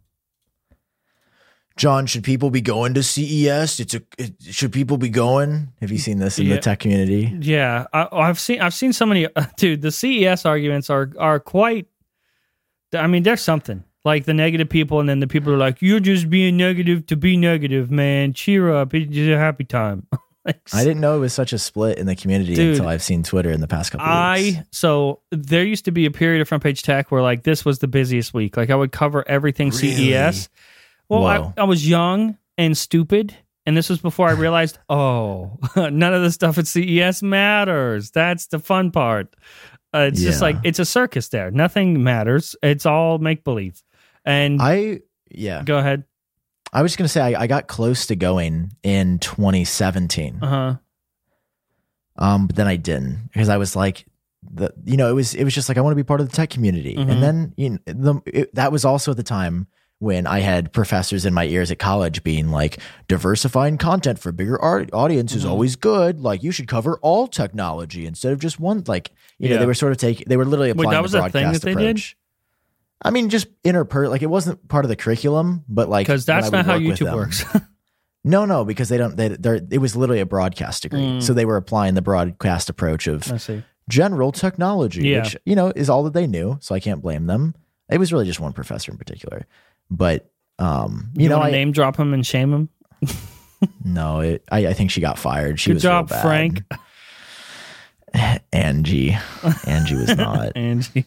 [1.76, 3.80] John, should people be going to CES?
[3.80, 4.02] It's a.
[4.18, 5.72] It, should people be going?
[5.80, 6.56] Have you seen this in Yeah.
[6.56, 7.34] the tech community?
[7.40, 9.26] Yeah, I, I've seen I've seen so many.
[9.56, 11.86] dude, the CES arguments are are quite.
[12.94, 16.00] I mean, there's something like the negative people, and then the people are like, "You're
[16.00, 18.32] just being negative to be negative, man.
[18.32, 20.06] Cheer up, it's just a happy time."
[20.44, 22.72] Like, I didn't know it was such a split in the community Dude.
[22.72, 24.58] until I've seen Twitter in the past couple of weeks.
[24.58, 27.64] I so there used to be a period of front page tech where like this
[27.64, 28.56] was the busiest week.
[28.56, 30.10] Like I would cover everything Really?
[30.10, 30.48] CES.
[31.08, 36.12] Well, I, I was young and stupid, and this was before I realized, oh, none
[36.12, 38.10] of the stuff at CES matters.
[38.10, 39.34] That's the fun part.
[39.94, 41.50] Uh, it's just like it's a circus there.
[41.50, 42.56] Nothing matters.
[42.62, 43.82] It's all make believe.
[44.24, 45.00] And I
[45.30, 45.62] yeah.
[45.64, 46.04] go ahead.
[46.72, 50.76] I was just gonna say I, I got close to going in 2017, Uh huh.
[52.16, 54.06] um, but then I didn't because I was like,
[54.50, 56.28] the you know it was it was just like I want to be part of
[56.30, 57.10] the tech community, Mhm.
[57.10, 59.66] and then you know, the it, that was also at the time
[60.02, 64.60] when I had professors in my ears at college being like, diversifying content for bigger
[64.60, 65.38] art- audience Mm-hmm.
[65.38, 66.20] is always good.
[66.20, 68.82] Like, you should cover all technology instead of just one.
[68.86, 71.12] Like, you know, they were sort of taking, they were literally applying Wait, that was
[71.12, 72.02] the a thing broadcast that they did?
[73.00, 76.50] I mean, just interper, like, it wasn't part of the curriculum, but like, Because that's
[76.50, 77.44] not how YouTube them- works.
[78.24, 81.00] No, no, because they don't, they, they're, it was literally a broadcast degree.
[81.00, 81.22] Mm.
[81.22, 83.24] So they were applying the broadcast approach of,
[83.88, 85.22] general technology, Yeah.
[85.24, 86.56] which you know is all that they knew.
[86.60, 87.54] So I can't blame them.
[87.92, 89.46] It was really just one professor in particular,
[89.90, 92.68] but um, you, You, know, I name drop him and shame him?
[93.84, 95.58] no, it, I, I think she got fired.
[95.60, 96.08] She Good was job.
[96.08, 96.62] Frank.
[98.52, 99.16] Angie,
[99.66, 100.56] Angie was not.
[100.56, 101.06] Angie.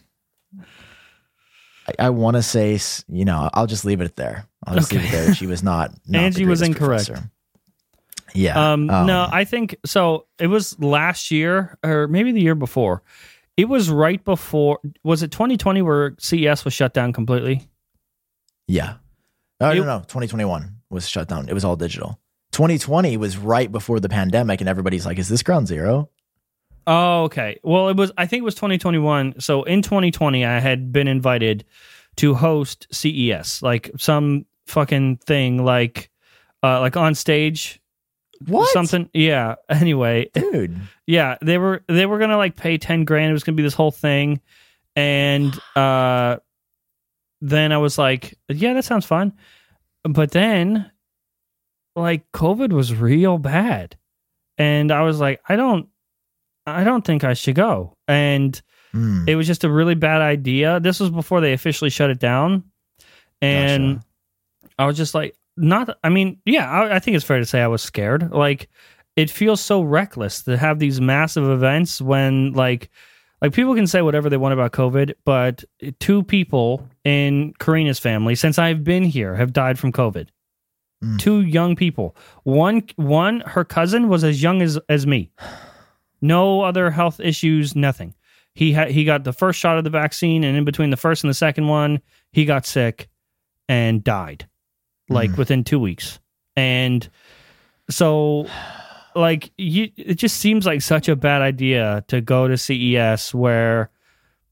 [1.88, 4.46] I, I want to say, you know, I'll just leave it there.
[4.66, 5.34] I'll just leave it there.
[5.34, 5.92] She was not.
[6.06, 7.06] not Angie was incorrect.
[7.06, 7.30] professor.
[8.34, 8.72] Yeah.
[8.72, 10.26] Um, no, I think so.
[10.38, 13.02] It was last year or maybe the year before.
[13.56, 14.78] It was right before.
[15.02, 17.68] Was it 2020 where CES was shut down completely?
[18.68, 18.94] yeah.
[19.60, 21.48] Oh it- no, no, 2021 was shut down.
[21.48, 22.20] It was all digital.
[22.52, 26.10] 2020 was right before the pandemic, and everybody's like, "Is this ground zero?
[26.86, 27.58] Oh, okay.
[27.64, 28.12] Well, it was.
[28.18, 29.40] I think it was 2021.
[29.40, 31.64] So in 2020, I had been invited
[32.16, 36.10] to host CES, like some fucking thing, like,
[36.62, 37.80] uh, like on stage,
[38.46, 38.68] What?
[38.72, 39.08] something.
[39.12, 39.54] Yeah.
[39.68, 40.76] Anyway, dude?
[41.06, 43.30] yeah, they were they were gonna like pay 10 grand.
[43.30, 44.40] It was gonna be this whole thing,
[44.94, 46.36] and uh,
[47.40, 49.32] then I was like, yeah, that sounds fun.
[50.04, 50.90] But then,
[51.96, 53.96] like, COVID was real bad,
[54.58, 55.88] and I was like, I don't.
[56.66, 57.96] I don't think I should go.
[58.08, 58.60] And
[58.92, 59.24] Hmm.
[59.28, 60.80] it was just a really bad idea.
[60.80, 62.64] This was before they officially shut it down.
[63.42, 64.06] And Gotcha.
[64.78, 67.62] I was just like, not, I mean, yeah, I, I think it's fair to say
[67.62, 68.30] I was scared.
[68.32, 68.68] Like,
[69.16, 72.90] it feels so reckless to have these massive events when, like,
[73.42, 75.64] like people can say whatever they want about COVID, but
[76.00, 80.28] two people in Karina's family since I've been here have died from COVID.
[81.04, 81.18] Mm.
[81.18, 82.16] Two young people.
[82.44, 85.30] One, one, her cousin was as young as as me.
[86.22, 88.14] No other health issues, nothing.
[88.54, 91.22] He had he got the first shot of the vaccine, and in between the first
[91.22, 92.00] and the second one,
[92.32, 93.08] he got sick
[93.68, 94.48] and died,
[95.08, 95.38] like Mm.
[95.38, 96.18] within two weeks.
[96.56, 97.08] And
[97.90, 98.46] so,
[99.14, 103.90] like, you, it just seems like such a bad idea to go to CES where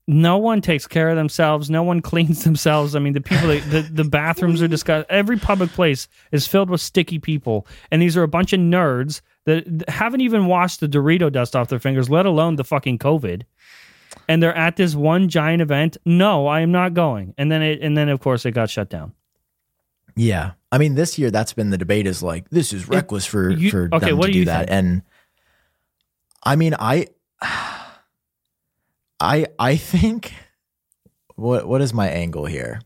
[0.07, 2.95] no one takes care of themselves, no one cleans themselves.
[2.95, 5.11] I mean, the people, the the bathrooms are disgusting.
[5.11, 9.23] Every public place is filled with sticky people, and these are a bunch of nerds
[9.47, 13.43] that haven't even washed the Dorito dust off their fingers, let alone the fucking COVID.
[14.29, 15.97] And they're at this one giant event.
[16.05, 17.35] No, I am not going.
[17.37, 19.13] And then it, and then of course it got shut down.
[20.17, 20.53] Yeah.
[20.71, 23.71] I mean, this year that's been the debate is like this is reckless for you-
[23.71, 24.69] for okay, them to do do that.
[24.69, 24.71] think?
[24.71, 25.03] And
[26.43, 27.07] I mean, I
[29.21, 30.35] I I think
[31.37, 32.81] what what is my angle here?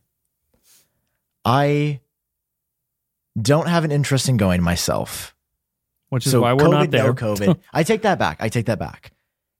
[1.45, 2.01] I
[3.41, 5.35] don't have an interest in going myself.
[6.11, 7.05] Which is so why we're COVID, not there.
[7.05, 7.59] No COVID.
[7.73, 8.39] I take that back.
[8.41, 9.13] I take that back.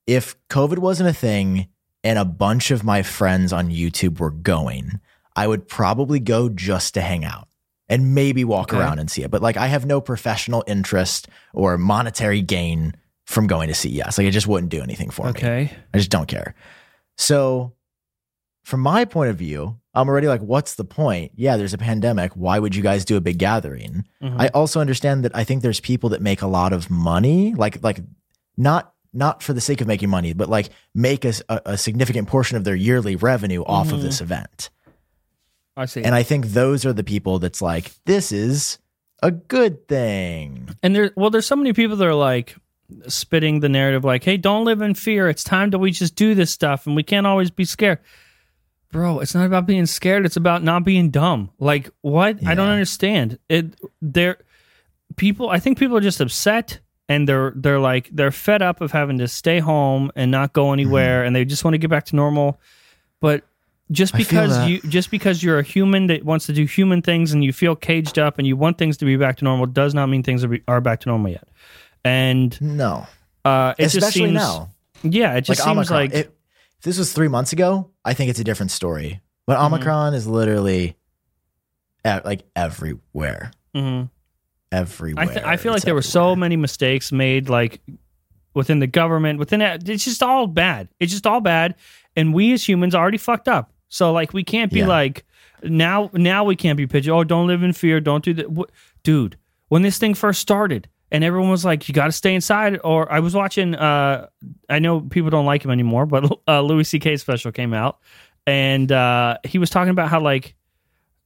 [0.07, 1.69] If COVID wasn't a thing
[2.03, 5.01] and a bunch of my friends on YouTube were going,
[5.37, 7.48] I would probably go just to hang out
[7.89, 8.81] and maybe walk Okay.
[8.81, 9.31] around and see it.
[9.31, 12.95] But like I have no professional interest or monetary gain
[13.27, 14.19] from going to CES.
[14.19, 15.31] Like it just wouldn't do anything for me.
[15.31, 15.71] okay.
[15.95, 16.55] I just don't care.
[17.17, 17.73] So,
[18.65, 21.33] from my point of view, I'm already like, what's the point?
[21.35, 22.33] Yeah, there's a pandemic.
[22.35, 24.05] Why would you guys do a big gathering?
[24.23, 24.37] Mhm.
[24.39, 27.83] I also understand that I think there's people that make a lot of money, like
[27.83, 28.01] like
[28.57, 31.33] not not for the sake of making money, but like make a,
[31.65, 34.03] a significant portion of their yearly revenue off of Mhm.
[34.03, 34.69] this event.
[35.79, 36.03] I see.
[36.03, 38.79] And I think those are the people that's like, this is
[39.23, 40.69] a good thing.
[40.83, 42.57] And there, well, there's so many people that are like
[43.07, 45.29] spitting the narrative, like, "Hey, don't live in fear.
[45.29, 47.99] It's time that we just do this stuff, and we can't always be scared."
[48.91, 50.25] Bro, it's not about being scared.
[50.25, 51.51] It's about not being dumb.
[51.59, 52.45] Like, what?
[52.47, 53.39] I don't understand.
[53.49, 53.79] It.
[54.01, 54.39] There,
[55.17, 55.51] people.
[55.51, 59.19] I think people are just upset, and they're they're like they're fed up of having
[59.19, 60.75] to stay home and not go mm-hmm.
[60.75, 62.61] anywhere, and they just want to get back to normal.
[63.21, 63.45] But
[63.91, 67.43] just because you just because you're a human that wants to do human things and
[67.43, 70.07] you feel caged up and you want things to be back to normal does not
[70.09, 71.49] mean things are, be, are back to normal yet.
[72.05, 73.07] And No,
[73.45, 74.71] uh, it especially just seems, now.
[75.03, 76.01] yeah, it just like seems Omicron.
[76.01, 79.21] like If- if this was three months ago, I think it's a different story.
[79.47, 79.75] But Mm-hmm.
[79.75, 80.97] Omicron is literally
[82.07, 84.11] e- like everywhere, Mhm.
[84.71, 85.25] everywhere.
[85.25, 87.81] I th- I feel like there were so many mistakes made, like
[88.55, 89.89] within the government, within it.
[89.89, 90.89] It's just all bad.
[91.01, 91.75] It's just all bad,
[92.17, 93.73] and we as humans already fucked up.
[93.89, 94.87] So like we can't be Yeah.
[94.87, 95.25] like
[95.63, 96.11] now.
[96.13, 97.13] Now we can't be pitching.
[97.13, 98.01] Oh, don't live in fear.
[98.01, 98.65] Don't do that,
[99.03, 99.37] dude.
[99.69, 103.11] When this thing first started, and everyone was like, "You got to stay inside." Or
[103.11, 103.75] I was watching.
[103.75, 104.27] uh
[104.69, 107.17] I know people don't like him anymore, but uh, Louis C.K.
[107.17, 107.99] special came out,
[108.47, 110.55] and uh he was talking about how like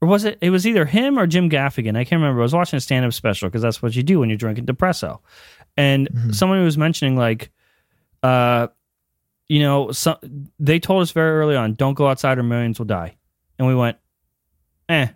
[0.00, 0.36] or was it?
[0.40, 1.96] It was either him or Jim Gaffigan.
[1.96, 2.40] I can't remember.
[2.40, 4.66] I was watching a stand up special because that's what you do when you're drinking
[4.66, 5.18] depresso,
[5.76, 6.34] and Mhm.
[6.34, 7.50] someone was mentioning like,
[8.24, 8.66] uh,
[9.52, 10.16] you know, some
[10.58, 13.16] they told us very early on, don't go outside or millions will die,
[13.58, 13.96] and we went,
[14.88, 15.08] eh,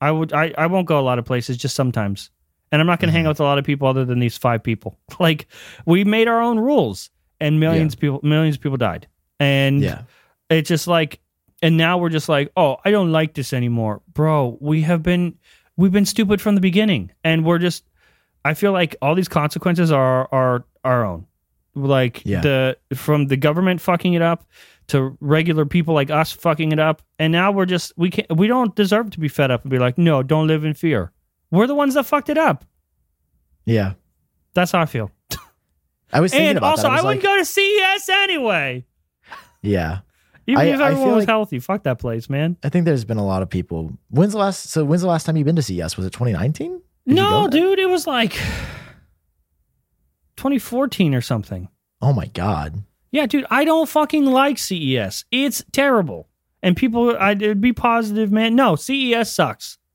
[0.00, 2.30] I would, I, I won't go a lot of places, just sometimes,
[2.72, 3.28] and I'm not going to hang Mhm.
[3.28, 4.98] out with a lot of people other than these five people.
[5.20, 5.46] like
[5.86, 9.06] we made our own rules, and millions of people, millions of people died,
[9.38, 10.02] and Yeah.
[10.48, 11.20] it's just like
[11.62, 14.00] and now we're just like oh i don't like this anymore.
[14.14, 15.34] Bro we have been
[15.76, 17.12] we've been stupid from the beginning.
[17.22, 17.84] And we're just
[18.44, 21.26] i feel like all these consequences are are our own
[21.74, 22.40] like Yeah.
[22.40, 24.44] the from the government fucking it up
[24.88, 28.46] to regular people like us fucking it up and now we're just we can't we
[28.48, 31.12] don't deserve to be fed up and be like no don't live in fear
[31.52, 32.64] we're the ones that fucked it up
[33.66, 33.92] Yeah.
[34.54, 35.10] that's how i feel
[36.12, 36.90] I was thinking and about also that.
[36.90, 38.84] I, i wouldn't like, go to ces anyway
[39.62, 40.00] yeah.
[40.48, 43.04] even I- if I everyone was like- healthy fuck that place man I think there's
[43.04, 43.92] been a lot of people.
[44.08, 44.70] When's the last?
[44.70, 45.96] So when's the last time you've been to CES?
[45.96, 46.80] Was it 2019?
[47.06, 48.36] No, dude, it was like
[50.40, 51.68] 2014 or something.
[52.02, 52.82] Oh my god.
[53.12, 55.24] Yeah, dude, I don't fucking like CES.
[55.30, 56.28] It's terrible.
[56.62, 58.54] And people, I'd be positive, man.
[58.54, 59.78] No, CES sucks.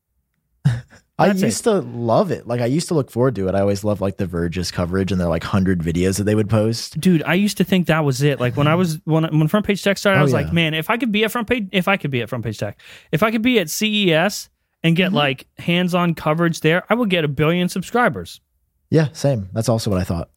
[1.18, 2.46] I That's used to love it.
[2.46, 3.54] Like I used to look forward to it.
[3.54, 6.50] I always loved like the Verge's coverage and their like hundred videos that they would
[6.50, 7.00] post.
[7.00, 8.38] Dude, I used to think that was it.
[8.38, 10.40] Like when I was when when Front Page Tech started, I Oh, was yeah.
[10.42, 12.44] like, man, if I could be at Front Page, if I could be at Front
[12.44, 12.78] Page Tech,
[13.12, 14.50] if I could be at CES
[14.82, 15.16] and get Mm-hmm.
[15.16, 18.42] like hands-on coverage there, I would get a billion subscribers.
[18.90, 19.48] Yeah, same.
[19.54, 20.28] That's also what I thought.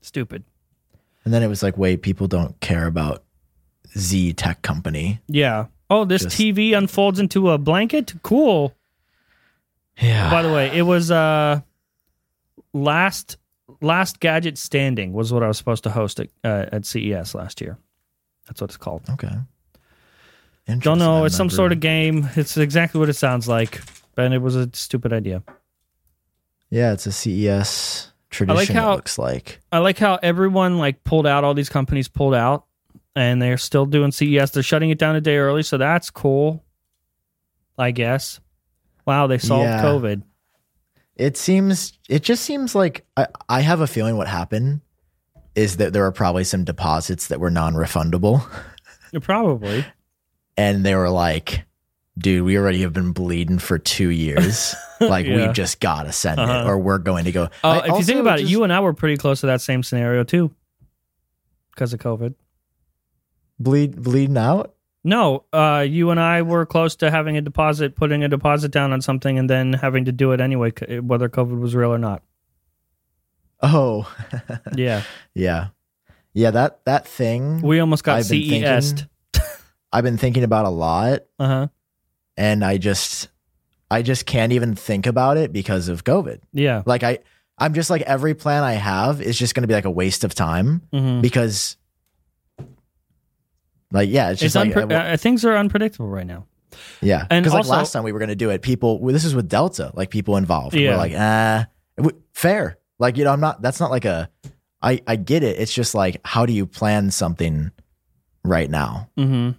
[0.00, 0.44] Stupid.
[1.24, 3.22] And then it was like, wait, people don't care about
[3.96, 5.20] Z Tech Company.
[5.28, 5.66] Yeah.
[5.90, 8.14] Oh, this Just- TV unfolds into a blanket.
[8.22, 8.74] Cool.
[10.00, 10.30] Yeah.
[10.30, 11.60] By the way, it was uh
[12.72, 13.36] last
[13.80, 17.60] last gadget standing was what I was supposed to host at uh, at CES last
[17.60, 17.76] year.
[18.46, 19.02] That's what it's called.
[19.10, 19.34] okay.
[20.78, 21.24] Don't know.
[21.24, 22.28] It's some sort of game.
[22.36, 23.80] It's exactly what it sounds like,
[24.14, 25.42] but it was a stupid idea.
[26.70, 28.74] Yeah, it's a CES tradition.
[28.76, 29.60] how- it looks like.
[29.70, 31.44] I like how everyone like pulled out.
[31.44, 32.64] All these companies pulled out,
[33.14, 34.52] and they're still doing CES.
[34.52, 36.64] They're shutting it down a day early, so that's cool.
[37.78, 38.40] I guess.
[39.06, 39.82] Wow, they solved Yeah.
[39.82, 40.22] COVID.
[41.16, 41.92] It seems.
[42.08, 44.80] It just seems like I, I have a feeling what happened
[45.54, 48.46] is that there were probably some deposits that were non-refundable,
[49.22, 49.84] Probably.
[50.56, 51.64] and they were like,
[52.18, 54.74] "Dude, we already have been bleeding for two years.
[55.00, 55.46] like, Yeah.
[55.48, 56.52] we just gotta send Uh-huh.
[56.52, 58.80] it, or we're going to go." Uh, if you think about it, you and I
[58.80, 60.50] were pretty close to that same scenario too,
[61.72, 62.34] because of COVID.
[63.58, 64.74] bleed bleeding out.
[65.02, 68.92] No, uh, you and I were close to having a deposit, putting a deposit down
[68.92, 72.22] on something, and then having to do it anyway, whether COVID was real or not.
[73.62, 74.10] Oh,
[74.76, 75.02] Yeah,
[75.34, 75.68] yeah,
[76.34, 76.50] yeah.
[76.50, 79.06] That that thing we almost got CES.
[79.92, 81.66] I've been thinking about a lot, Uh huh.
[82.40, 83.28] And I just
[83.90, 86.40] I just can't even think about it because of COVID.
[86.54, 86.82] Yeah.
[86.86, 87.18] Like I
[87.58, 90.24] I'm just like every plan I have is just going to be like a waste
[90.24, 91.76] of time hmm because
[93.92, 96.46] like yeah, it's It's just like unpre- uh, uh, things are unpredictable right now.
[97.02, 97.26] yeah.
[97.28, 99.34] and Because like last time we were going to do it, people well, this is
[99.34, 100.74] with Delta, like people involved.
[100.74, 100.90] Yeah.
[100.92, 101.66] We're like, ah,
[102.32, 102.78] fair.
[102.98, 103.60] Like you know, I'm not.
[103.60, 104.30] That's not like a.
[104.82, 105.58] I I get it.
[105.58, 107.70] It's just like how do you plan something
[108.44, 109.10] right now?
[109.16, 109.50] hmm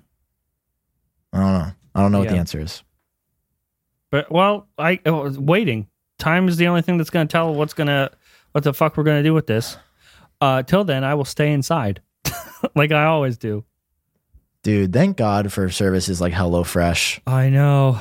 [1.34, 1.72] I don't know.
[1.96, 2.84] I don't know what the answer is.
[4.12, 5.88] But well, I, I was waiting.
[6.20, 8.12] Time is the only thing that's going to tell what's going to
[8.52, 9.78] what the fuck we're going to do with this.
[10.40, 12.02] Uh, till then, I will stay inside,
[12.76, 13.64] like I always do.
[14.64, 17.22] Dude, thank God for services like HelloFresh.
[17.26, 18.00] I know.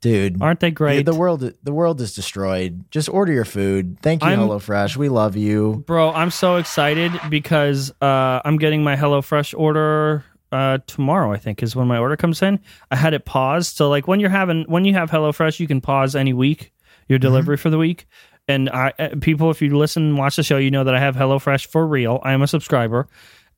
[0.00, 1.06] Dude, Aren't they great?
[1.06, 2.84] The world, the world is destroyed.
[2.90, 3.98] Just order your food.
[4.02, 4.96] Thank you, I'm- HelloFresh.
[4.96, 5.84] We love you.
[5.86, 11.32] Bro, I'm so excited because uh, I'm getting my HelloFresh order uh, tomorrow.
[11.32, 12.60] I think is when my order comes in.
[12.90, 15.80] I had it paused, so like when you're having when you have HelloFresh, you can
[15.80, 16.72] pause any week
[17.08, 18.06] your delivery for the week.
[18.48, 21.00] And I uh, people, if you listen and watch the show, you know that I
[21.00, 22.20] have HelloFresh for real.
[22.22, 23.08] I am a subscriber,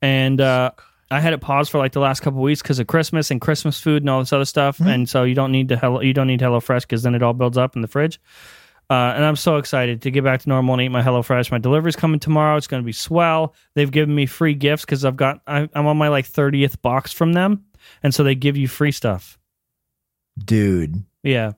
[0.03, 0.73] and uh,
[1.11, 3.81] I had it paused for like the last couple weeks because of Christmas and Christmas
[3.81, 4.81] food and all this other stuff.
[4.81, 7.33] And so you don't need to hello, you don't need HelloFresh because then it all
[7.33, 8.21] builds up in the fridge.
[8.95, 11.51] Uh, and I'm so excited to get back to normal and eat my HelloFresh.
[11.51, 12.57] My delivery's coming tomorrow.
[12.57, 13.55] It's going to be swell.
[13.75, 17.13] They've given me free gifts because I've got I, I'm on my like 30th box
[17.13, 17.65] from them,
[18.05, 19.37] and so they give you free stuff.
[20.39, 21.53] Dude, Yeah,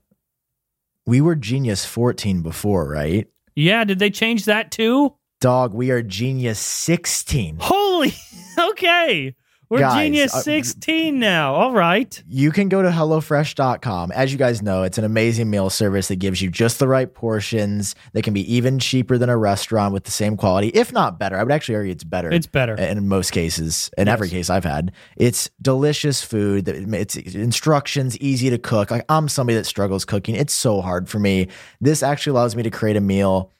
[1.04, 3.28] we were Genius 14 before, right?
[3.54, 3.84] yeah.
[3.84, 5.14] Did they change that too?
[5.40, 7.58] Dog, we are Genius 16.
[7.60, 8.14] Holy,
[8.58, 9.34] okay.
[9.68, 11.54] We're Guys, Genius uh, 16 now.
[11.56, 12.22] All right.
[12.28, 14.12] You can go to HelloFresh.com.
[14.12, 17.12] As you guys know, it's an amazing meal service that gives you just the right
[17.12, 17.96] portions.
[18.12, 21.36] They can be even cheaper than a restaurant with the same quality, if not better.
[21.36, 22.30] I would actually argue it's better.
[22.30, 22.74] It's better.
[22.76, 23.90] in most cases.
[23.98, 26.66] In every case I've had, it's delicious food.
[26.66, 28.92] that- It's instructions, easy to cook.
[28.92, 30.36] Like I'm somebody that struggles cooking.
[30.36, 31.48] It's so hard for me.
[31.80, 33.50] This actually allows me to create a meal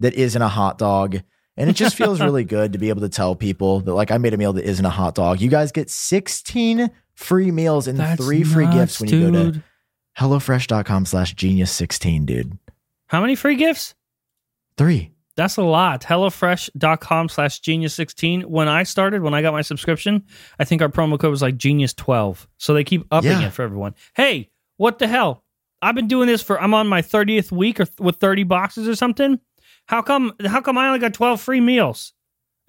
[0.00, 1.22] that isn't a hot dog.
[1.58, 4.18] And it just feels really good to be able to tell people that like I
[4.18, 5.40] made a meal that isn't a hot dog.
[5.40, 9.30] You guys get 16 free meals and That's three free nuts, gifts when you go
[9.32, 9.62] to dude.
[10.18, 12.58] HelloFresh.com slash genius 16, dude.
[13.06, 13.94] How many free gifts?
[14.76, 15.10] Three.
[15.36, 16.02] That's a lot.
[16.02, 18.42] HelloFresh.com slash genius 16.
[18.42, 20.24] When I started, when I got my subscription,
[20.58, 22.48] I think our promo code was like genius 12.
[22.58, 23.46] So they keep upping Yeah.
[23.46, 23.94] it for everyone.
[24.14, 25.44] Hey, what the hell?
[25.80, 28.96] I've been doing this for I'm on my 30th week or with 30 boxes or
[28.96, 29.38] something.
[29.88, 32.12] How come how come I only got 12 free meals?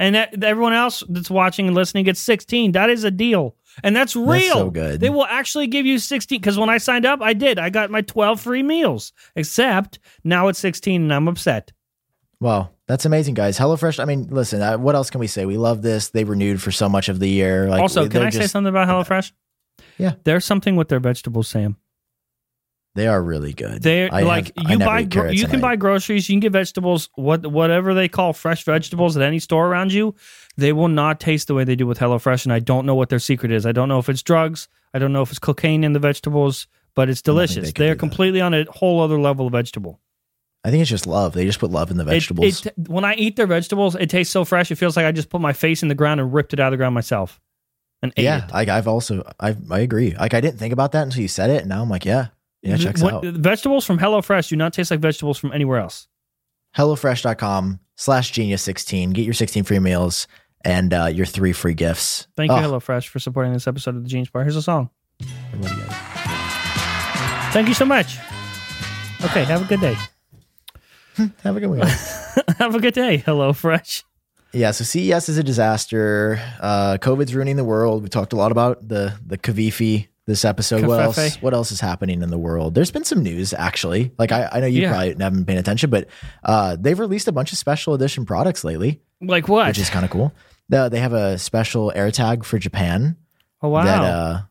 [0.02, 2.72] And that, everyone else that's watching and listening gets 16.
[2.72, 3.58] That is a deal.
[3.84, 4.26] And that's real.
[4.26, 5.02] That's so good.
[5.02, 7.60] They will actually give you 16 cuz when I signed up, I did.
[7.60, 9.12] I got my 12 free meals.
[9.36, 11.74] Except now it's 16 and I'm upset.
[12.42, 13.60] Wow, that's amazing, guys.
[13.60, 14.00] HelloFresh.
[14.00, 15.46] I mean, listen, uh, what else can we say?
[15.46, 16.08] We love this.
[16.10, 17.68] They renewed for so much of the year.
[17.70, 19.34] Like, also, can I say something about HelloFresh?
[19.98, 20.14] Yeah.
[20.24, 21.76] There's something with their vegetables, Sam.
[22.96, 23.82] They are really good.
[23.84, 27.10] They're I like have- you buy gro- you can buy groceries, you can get vegetables,
[27.16, 30.16] what whatever they call fresh vegetables at any store around you.
[30.58, 33.10] They will not taste the way they do with HelloFresh, and I don't know what
[33.10, 33.66] their secret is.
[33.66, 34.68] I don't know if it's drugs.
[34.94, 37.74] I don't know if it's cocaine in the vegetables, but it's I don't think delicious.
[37.74, 38.00] they They're do that.
[38.00, 40.02] completely on a whole other level of vegetable.
[40.66, 41.34] I think it's just love.
[41.34, 42.66] They just put love in the It- vegetables.
[42.66, 44.72] It, when I eat their vegetables, it tastes so fresh.
[44.72, 46.68] It feels like I just put my face in the ground and ripped it out
[46.68, 47.40] of the ground myself.
[48.02, 48.52] And ate yeah, it.
[48.70, 50.16] I, I've also I I agree.
[50.16, 52.28] Like I didn't think about that until you said it, and now I'm like, yeah,
[52.62, 53.24] yeah, it checks What- out.
[53.26, 56.08] Vegetables from HelloFresh do not taste like vegetables from anywhere else.
[56.78, 59.12] HelloFresh.com slash genius 16.
[59.12, 60.28] Get your 16 free meals
[60.66, 62.28] and uh, your three free gifts.
[62.38, 64.44] Thank you, Oh, HelloFresh, for supporting this episode of the Genius Bar.
[64.44, 64.90] Here's a song.
[65.20, 65.28] You.
[67.52, 68.18] Thank you so much.
[69.26, 69.96] Okay, have a good day.
[71.44, 72.42] Have a good guys.
[72.60, 74.04] have a good day, HelloFresh.
[74.54, 76.40] yeah, so CES is a disaster.
[76.62, 78.04] Uh, COVID's ruining the world.
[78.04, 80.86] We talked a lot about the the Kavifi this episode.
[80.86, 81.36] What else?
[81.42, 82.76] What else is happening in the world?
[82.76, 84.12] There's been some news actually.
[84.18, 84.90] Like I, I know you Yeah.
[84.92, 86.08] probably haven't been paying attention, but
[86.44, 89.68] uh, they've released a bunch of special edition products lately, Like what?
[89.68, 90.32] which is kind of cool.
[90.70, 93.18] The, they have a special AirTag for Japan.
[93.62, 93.84] oh wow!
[93.84, 94.42] That uh,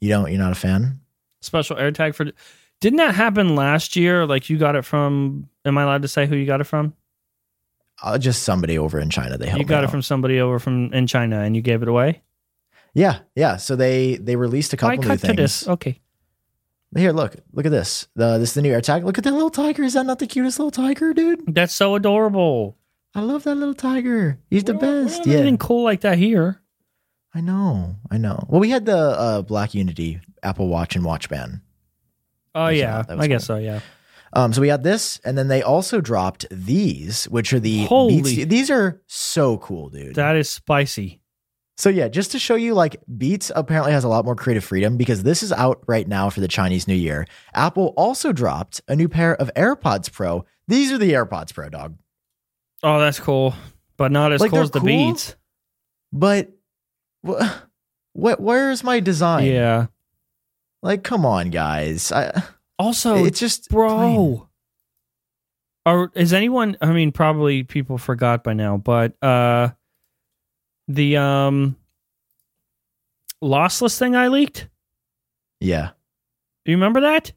[0.00, 0.30] you don't.
[0.30, 1.00] You're not a fan.
[1.40, 2.26] Special AirTag for.
[2.80, 4.26] Didn't that happen last year?
[4.26, 5.48] Like you got it from?
[5.64, 6.92] Am I allowed to say who you got it from?
[8.02, 9.38] Uh, just somebody over in China.
[9.38, 9.60] They helped.
[9.60, 9.90] you got it out.
[9.92, 12.20] from somebody over from in China, and you gave it away.
[12.94, 13.56] Yeah, yeah.
[13.56, 15.36] So they they released a couple new cut to things.
[15.36, 15.68] this.
[15.68, 16.00] Okay.
[16.94, 18.06] Here, look, look at this.
[18.16, 19.04] The this is the new AirTag.
[19.04, 19.82] Look at that little tiger.
[19.82, 21.54] Is that not the cutest little tiger, dude?
[21.54, 22.76] That's so adorable.
[23.14, 24.38] I love that little tiger.
[24.50, 25.26] He's the We don't- we best.
[25.26, 26.60] Yeah, Anything cool like that here?
[27.34, 28.44] I know, I know.
[28.48, 31.60] Well, we had the uh, Black Unity Apple Watch and Watch Band.
[32.54, 33.56] Oh That's yeah, all- that was I guess so.
[33.56, 33.80] Yeah.
[34.34, 38.20] Um, so we had this, and then they also dropped these, which are the Holy-
[38.22, 38.44] Beats.
[38.50, 40.14] These are so cool, dude.
[40.16, 41.21] That is spicy.
[41.82, 44.96] So yeah, just to show you, like Beats apparently has a lot more creative freedom
[44.96, 47.26] because this is out right now for the Chinese New Year.
[47.54, 50.44] Apple also dropped a new pair of AirPods Pro.
[50.68, 51.98] These are the AirPods Pro, dog.
[52.84, 53.56] Oh, that's cool,
[53.96, 54.86] but not as Like, cool as the cool?
[54.86, 55.34] beads.
[56.12, 56.52] But
[57.22, 57.62] what?
[58.12, 58.40] What?
[58.40, 59.46] Where's my design?
[59.46, 59.86] Yeah.
[60.84, 62.12] Like, come on, guys.
[62.12, 62.44] I,
[62.78, 64.14] Also, it's just plain.
[64.14, 64.48] bro.
[65.84, 66.76] Or is anyone?
[66.80, 69.70] I mean, probably people forgot by now, but uh,
[70.88, 71.76] the um,
[73.42, 74.68] lossless thing I leaked.
[75.60, 75.90] Yeah,
[76.64, 77.32] Do you remember that?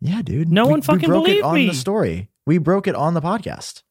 [0.00, 0.48] yeah, dude.
[0.52, 1.66] No We- one fucking we broke believed it on me.
[1.68, 2.28] the story.
[2.46, 3.82] We broke it on the podcast.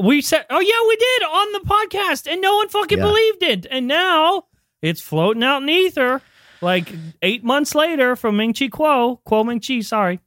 [0.00, 3.04] We said, "Oh yeah, we did on the podcast," and no one fucking Yeah.
[3.04, 3.66] believed it.
[3.70, 4.44] And now
[4.80, 6.22] it's floating out in ether,
[6.62, 9.80] like eight months later from Ming Chi Kuo, Kuo Ming Chi.
[9.80, 10.20] Sorry.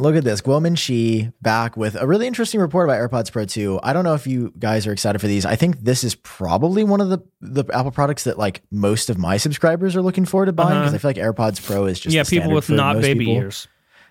[0.00, 0.40] Look at this.
[0.40, 3.80] Kuo Ming-chi back with a really interesting report about AirPods Pro 2.
[3.82, 5.44] I don't know if you guys are excited for these.
[5.44, 9.18] I think this is probably one of the, the Apple products that like most of
[9.18, 11.08] my subscribers are looking forward to buying because Uh-huh.
[11.08, 13.34] I feel like AirPods Pro is just yeah, people with not baby people.
[13.42, 13.68] ears.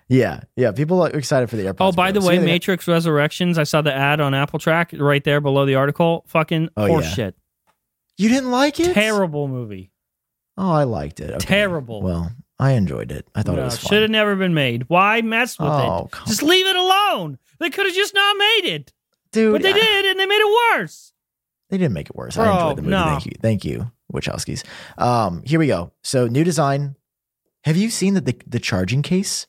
[0.08, 0.72] Yeah, yeah.
[0.72, 1.76] People are excited for the AirPods.
[1.80, 2.20] Oh, by Pro.
[2.20, 3.58] the So way, yeah, Matrix Resurrections.
[3.58, 6.24] I saw the ad on AppleTrack right there below the article.
[6.28, 6.94] Fucking Oh, yeah.
[7.00, 7.32] horseshit.
[8.16, 8.92] you didn't like it?
[8.94, 9.92] Terrible movie.
[10.56, 11.30] Oh, I liked it.
[11.30, 11.46] Okay.
[11.46, 12.02] Terrible.
[12.02, 13.26] Well, I enjoyed it.
[13.34, 13.88] I thought it was fun.
[13.88, 14.84] Should have never been made.
[14.88, 16.18] Why mess with Oh, it?
[16.28, 17.38] Just leave it alone.
[17.58, 18.92] They could have just not made it,
[19.32, 21.12] Dude, but they I- did, and they made it worse.
[21.70, 22.36] They didn't make it worse.
[22.36, 22.90] Bro, I enjoyed the movie.
[22.92, 23.04] no.
[23.04, 23.32] Thank you.
[23.40, 24.64] Thank you, Wachowskis.
[24.98, 25.92] Um, here we go.
[26.02, 26.96] So new design.
[27.64, 29.46] Have you seen that the, the charging case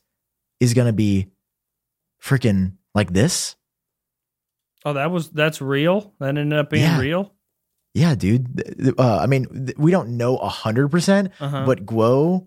[0.60, 1.28] is gonna be
[2.22, 3.56] freaking like this?
[4.84, 6.12] Oh, that was that's real.
[6.18, 7.00] That ended up being Yeah.
[7.00, 7.32] real.
[7.94, 8.94] Yeah, dude.
[8.98, 11.64] Uh, I mean, th- we don't know hundred percent, Uh-huh.
[11.66, 12.46] but Kuo,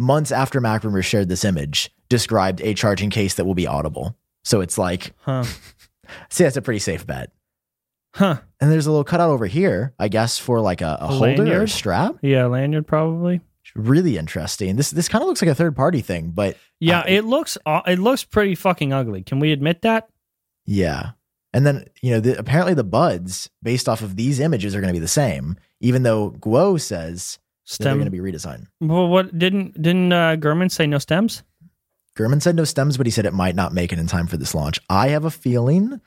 [0.00, 4.16] months after MacRumors shared this image, described a charging case that will be audible.
[4.42, 5.44] So it's like, Huh.
[6.30, 7.30] see, that's a pretty safe bet.
[8.14, 8.40] Huh.
[8.60, 11.62] And there's a little cutout over here, I guess, for like a, a holder or
[11.62, 12.16] a strap.
[12.22, 13.40] Yeah, lanyard probably.
[13.76, 14.74] Really interesting.
[14.74, 17.56] This this kind of looks like a third party thing, but Yeah, Uh, it looks
[17.86, 19.22] it looks pretty fucking ugly.
[19.22, 20.08] Can we admit that?
[20.66, 21.10] yeah.
[21.52, 24.92] And then you know, the, apparently the buds based off of these images are going
[24.92, 27.39] to be the same, even though Kuo says
[27.78, 27.98] that they're Stem.
[27.98, 28.66] going to be redesigned.
[28.80, 31.42] well, what didn't didn't uh, Gurman say no stems?
[32.16, 34.36] Gurman said no stems, but he said it might not make it in time for
[34.36, 34.78] this launch.
[34.90, 36.00] I have a feeling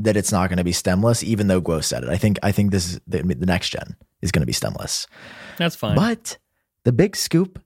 [0.00, 2.08] that it's not going to be stemless, even though Kuo said it.
[2.08, 5.06] I think I think this is the, the next gen is going to be stemless.
[5.56, 5.94] That's fine.
[5.94, 6.38] But
[6.84, 7.60] the big scoop,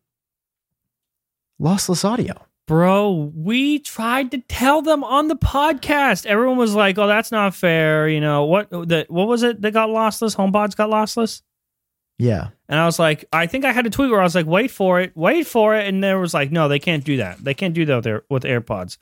[1.60, 2.34] lossless audio.
[2.66, 6.26] Bro, we tried to tell them on the podcast.
[6.26, 8.68] Everyone was like, "Oh, that's not fair." You know what?
[8.68, 10.36] The, what was it that got lossless?
[10.36, 11.40] HomePods got lossless.
[12.18, 14.46] Yeah, And I was like, I think I had a tweet where I was like,
[14.46, 17.42] "Wait for it, wait for it," and there was like, "No, they can't do that.
[17.42, 18.98] They can't do that with, Air, with AirPods."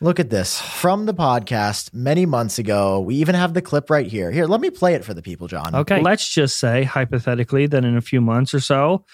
[0.00, 3.00] look at this from the podcast many months ago.
[3.00, 4.30] We even have the clip right here.
[4.30, 5.74] Here, let me play it for the people, John.
[5.74, 9.04] Okay, let's just say hypothetically that in a few months or so,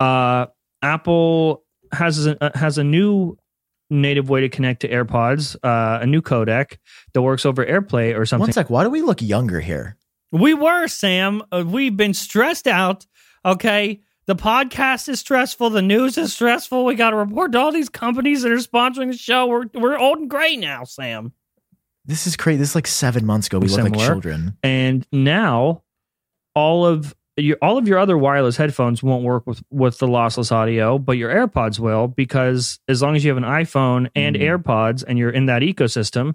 [0.00, 0.46] uh,
[0.82, 3.36] Apple has a, uh, has a new
[3.90, 6.78] native way to connect to AirPods, uh, a new codec
[7.12, 8.46] that works over AirPlay or something.
[8.46, 8.70] One sec.
[8.70, 9.96] Why do we look younger here?
[10.34, 11.42] We were, Sam.
[11.52, 13.06] Uh, we've been stressed out.
[13.44, 14.00] Okay.
[14.26, 15.70] The podcast is stressful.
[15.70, 16.84] The news is stressful.
[16.84, 19.46] We got to report to all these companies that are sponsoring the show.
[19.46, 21.32] We're, we're old and gray now, Sam.
[22.04, 22.58] This is crazy.
[22.58, 23.58] This is like seven months ago.
[23.60, 24.56] We look like children.
[24.62, 25.82] And now
[26.54, 30.52] all of your all of your other wireless headphones won't work with with the lossless
[30.52, 34.42] audio, but your AirPods will because as long as you have an iPhone and Mhm.
[34.42, 36.34] AirPods and you're in that ecosystem,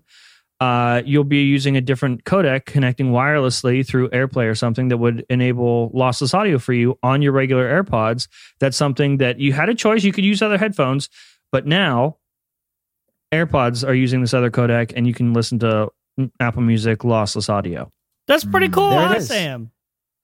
[0.59, 5.25] uh, you'll be using a different codec connecting wirelessly through AirPlay or something that would
[5.29, 8.27] enable lossless audio for you on your regular AirPods.
[8.59, 10.03] That's something that you had a choice.
[10.03, 11.09] You could use other headphones,
[11.51, 12.17] but now
[13.33, 15.89] AirPods are using this other codec, and you can listen to
[16.39, 17.89] Apple Music lossless audio.
[18.27, 19.19] That's pretty Mm, cool, there huh.
[19.21, 19.71] Sam?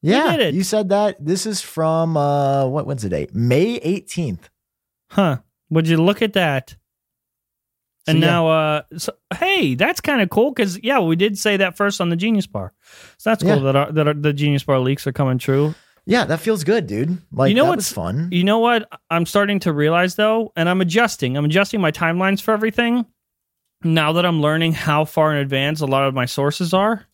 [0.02, 0.54] Yeah, did it.
[0.56, 1.24] you said that.
[1.24, 3.34] This is from uh what when's the date?
[3.34, 4.50] May 18th.
[5.12, 5.38] Huh?
[5.70, 6.76] Would you look at that?
[8.06, 8.28] So, And yeah.
[8.28, 12.00] now, uh, so, hey, that's kind of cool because yeah, we did say that first
[12.02, 12.72] on the Genius Bar,
[13.18, 13.60] so that's cool Yeah.
[13.64, 15.74] that our, that our, the Genius Bar leaks are coming true.
[16.06, 17.18] Yeah, that feels good, dude.
[17.32, 18.30] Like You know what's- fun.
[18.32, 18.88] You know what?
[19.10, 21.36] I'm starting to realize though, and I'm adjusting.
[21.36, 23.06] I'm adjusting my timelines for everything.
[23.84, 27.06] Now that I'm learning how far in advance a lot of my sources are,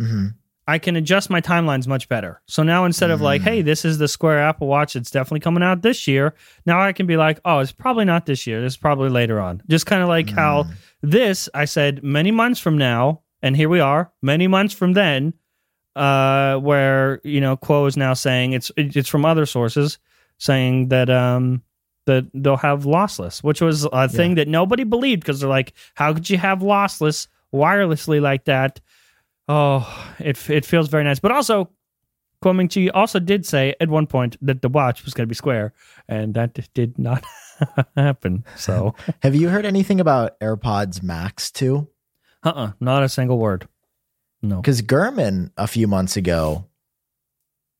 [0.00, 0.28] hmm
[0.68, 2.40] I can adjust my timelines much better.
[2.46, 3.44] So now instead of like, Mm.
[3.44, 6.34] hey, this is the Square Apple Watch, it's definitely coming out this year.
[6.66, 8.64] Now I can be like, oh, it's probably not this year.
[8.64, 9.62] It's probably later on.
[9.68, 10.70] Just kind of like how Mm.
[11.02, 15.34] this, I said many months from now, and here we are, many months from then,
[15.96, 19.98] uh, where you know Kuo is now saying it's it's from other sources
[20.38, 21.62] saying that um
[22.06, 26.12] that they'll have lossless, which was a thing that nobody believed because they're like, how
[26.14, 28.80] could you have lossless wirelessly like that?
[29.48, 31.70] Oh, it it feels very nice, but also.
[32.44, 35.34] Kuo Ming-chi also did say at one point that the watch was going to be
[35.36, 35.72] square,
[36.08, 37.24] and that did not
[37.96, 38.42] happen.
[38.56, 41.86] So, Have you heard anything about AirPods Max 2?
[42.42, 43.68] uh, uh not a single word.
[44.42, 44.56] No.
[44.56, 46.66] Because Gurman a few months ago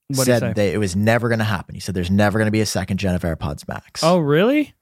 [0.06, 0.38] What did he say?
[0.38, 1.74] said that it was never going to happen.
[1.74, 4.04] He said there's never going to be a second gen of AirPods Max.
[4.04, 4.74] Oh, really?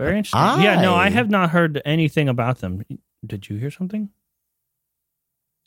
[0.00, 0.64] Very interesting.
[0.64, 2.82] Yeah, no, I I- have not heard anything about them.
[3.24, 4.08] Did you hear something?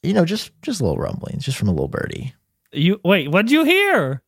[0.05, 2.33] You know, just just a little rumblings, just from a little birdie.
[2.71, 3.29] You wait.
[3.31, 4.21] What did you hear?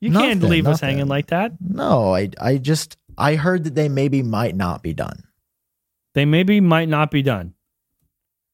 [0.00, 1.52] You can't Nothing, leave us hanging like that.
[1.60, 5.24] No, I I just I heard that they maybe might not be done.
[6.14, 7.54] They maybe might not be done.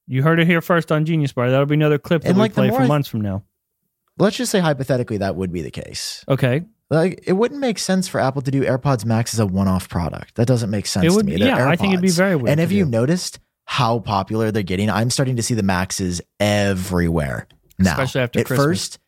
[0.08, 1.50] You heard it here first on Genius Bar.
[1.50, 3.42] That'll be another clip that And, we like, play for I- months from now.
[4.18, 6.24] Let's just say hypothetically that would be the case.
[6.28, 6.62] Okay.
[6.88, 10.36] Like it wouldn't make sense for Apple to do AirPods Max as a one-off product.
[10.36, 11.36] That doesn't make sense It to me.
[11.36, 12.48] They're yeah, I think it'd be very weird.
[12.50, 14.88] And have you noticed how popular they're getting?
[14.88, 17.46] I'm starting to see the Maxes everywhere
[17.78, 17.92] now.
[17.92, 18.64] Especially after At Christmas.
[18.66, 18.98] first,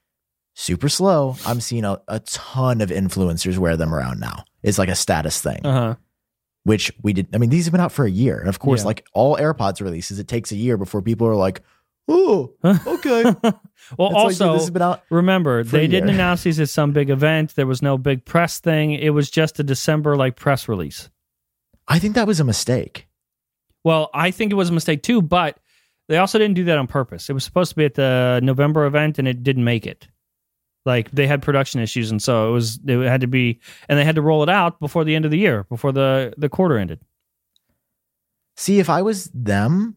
[0.54, 1.36] super slow.
[1.46, 4.44] I'm seeing a, a ton of influencers wear them around now.
[4.62, 5.94] It's like a status thing, Uh huh.
[6.64, 7.28] which we did.
[7.34, 8.38] I mean, these have been out for a year.
[8.38, 8.86] And of course, Yeah.
[8.86, 11.62] like all AirPods releases, it takes a year before people are like,
[12.08, 13.22] oh, okay.
[13.22, 15.02] well, It's like, also, this has been out.
[15.10, 17.54] remember they didn't announce these at some big event.
[17.54, 18.92] There was no big press thing.
[18.92, 21.08] It was just a December like press release.
[21.86, 23.07] I think that was a mistake.
[23.84, 25.58] Well, I think it was a mistake too, but
[26.08, 27.28] they also didn't do that on purpose.
[27.30, 30.08] It was supposed to be at the November event and it didn't make it.
[30.86, 34.04] Like they had production issues and so it was it had to be and they
[34.04, 36.78] had to roll it out before the end of the year, before the the quarter
[36.78, 37.00] ended.
[38.56, 39.96] See, if I was them,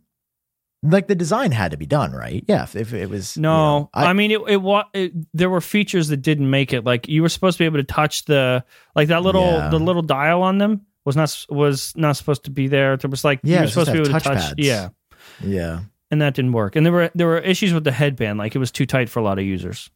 [0.84, 2.44] like the design had to be done right.
[2.48, 4.42] Yeah, if, if it was you No, know, I, mean it.
[4.48, 4.62] It,
[4.94, 5.14] it.
[5.34, 6.84] There were features that didn't make it.
[6.84, 8.64] Like you were supposed to be able to touch the
[8.96, 9.70] like that little Yeah.
[9.70, 12.94] the little dial on them was not was not supposed to be there.
[12.94, 14.24] It was like Yeah, you were supposed to be able to touch.
[14.24, 14.54] touchpads.
[14.58, 14.90] Yeah,
[15.44, 15.80] yeah.
[16.12, 16.76] and that didn't work.
[16.76, 18.38] And there were there were issues with the headband.
[18.40, 19.90] Like it was too tight for a lot of users,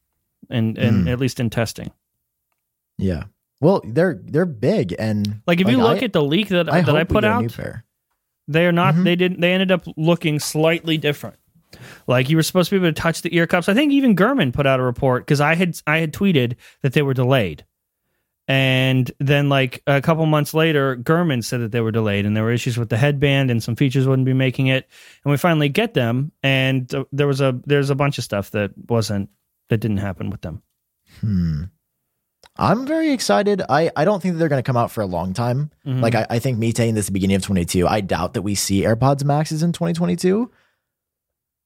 [0.49, 1.11] and and Mm.
[1.11, 1.91] at least in testing.
[2.97, 3.23] Yeah.
[3.61, 6.81] Well, they're they're big and Like if you look I, at the leak that I
[6.81, 7.75] that I put get a new out,
[8.47, 8.95] they are not.
[8.95, 9.03] Mhm.
[9.03, 9.41] They didn't.
[9.41, 11.37] They ended up looking slightly different.
[12.07, 13.67] Like you were supposed to be able to touch the ear cups.
[13.67, 16.93] I think even Gurman put out a report because I had I had tweeted that
[16.93, 17.65] they were delayed,
[18.47, 22.43] and then like a couple months later, Gurman said that they were delayed and there
[22.43, 24.87] were issues with the headband and some features wouldn't be making it.
[25.23, 28.51] And we finally get them, and uh, there was a there's a bunch of stuff
[28.51, 29.29] that wasn't
[29.69, 30.61] that didn't happen with them.
[31.21, 31.63] Hmm.
[32.57, 33.61] I'm very excited.
[33.67, 35.71] I, I don't think that they're going to come out for a long time.
[35.85, 36.01] Mhm.
[36.01, 38.43] Like I, I think me saying this at the beginning of 22, I doubt that
[38.43, 40.49] we see AirPods Maxes in 2022.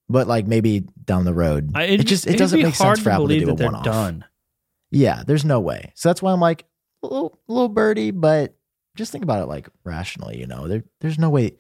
[0.08, 3.28] But like maybe down the road, I- it just it doesn't make sense for Apple
[3.28, 3.84] to do a that one off.
[3.84, 4.26] done.
[4.92, 5.92] Yeah, there's no way.
[5.96, 6.66] So that's why I'm like
[7.04, 8.56] a little, little birdie, but
[8.96, 10.40] just think about it like rationally.
[10.40, 11.58] You know, there there's no way.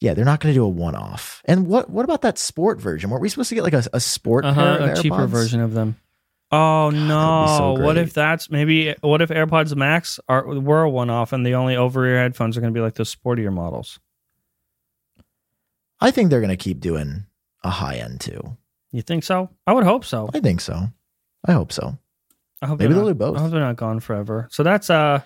[0.00, 1.42] Yeah, they're not going to do a one off.
[1.44, 3.10] And what what about that sport version?
[3.10, 5.60] Weren't we supposed to get like a, a sport uh-huh, pair of a cheaper version
[5.60, 5.96] of them.
[6.50, 7.74] Oh that no!
[7.76, 8.94] so what if that's maybe?
[9.00, 12.56] What if AirPods Max are were a one off and the only over ear headphones
[12.56, 13.98] are going to be like those sportier models?
[16.00, 17.24] I think they're going to keep doing
[17.62, 18.56] a high end too.
[18.92, 19.50] You think so?
[19.66, 20.30] I would hope so.
[20.34, 20.90] I think so.
[21.46, 21.98] I hope so.
[22.64, 23.36] I hope Maybe they'll not, do both.
[23.36, 24.48] I hope they're not gone forever.
[24.50, 25.20] So that's uh,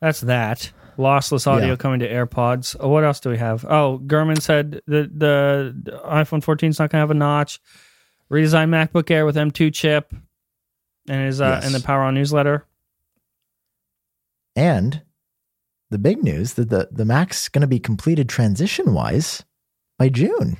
[0.00, 1.76] that's that lossless audio Yeah.
[1.76, 2.76] coming to AirPods.
[2.82, 3.64] Uh, What else do we have?
[3.64, 7.60] Oh, Gurman said the, the iPhone 14 is not going to have a notch.
[8.30, 10.12] Redesigned MacBook Air with M2 chip,
[11.08, 11.66] and is uh, Yes.
[11.66, 12.64] in the Power On newsletter.
[14.54, 15.02] And
[15.90, 19.44] the big news that the the Mac's going to be completed transition wise
[19.98, 20.58] by June.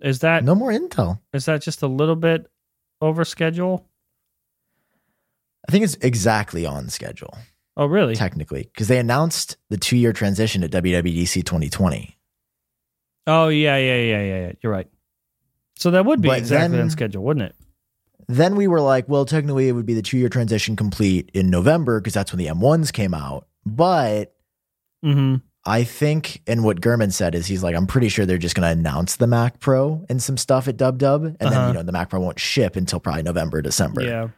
[0.00, 1.20] Is that No more Intel.
[1.32, 2.50] Is that just a little bit
[3.00, 3.86] over schedule?
[5.68, 7.36] I think it's exactly on schedule.
[7.76, 8.14] Oh, really?
[8.14, 12.16] technically, because they announced the two year transition at WWDC 2020.
[13.26, 14.52] Oh, yeah, yeah, yeah, yeah, yeah.
[14.62, 14.86] You're right.
[15.76, 17.56] So that would be But exactly then- on schedule, wouldn't it?
[18.28, 21.50] Then we were like, well, technically, it would be the two year transition complete in
[21.50, 23.46] November because that's when the M1s came out.
[23.66, 24.34] But
[25.04, 25.36] Mm-hmm.
[25.66, 28.66] I think, and what Gurman said is he's like, I'm pretty sure they're just going
[28.66, 31.24] to announce the Mac Pro and some stuff at Dub Dub.
[31.24, 31.68] And then, Uh-huh.
[31.68, 34.02] you know, the Mac Pro won't ship until probably November, December.
[34.02, 34.28] Yeah.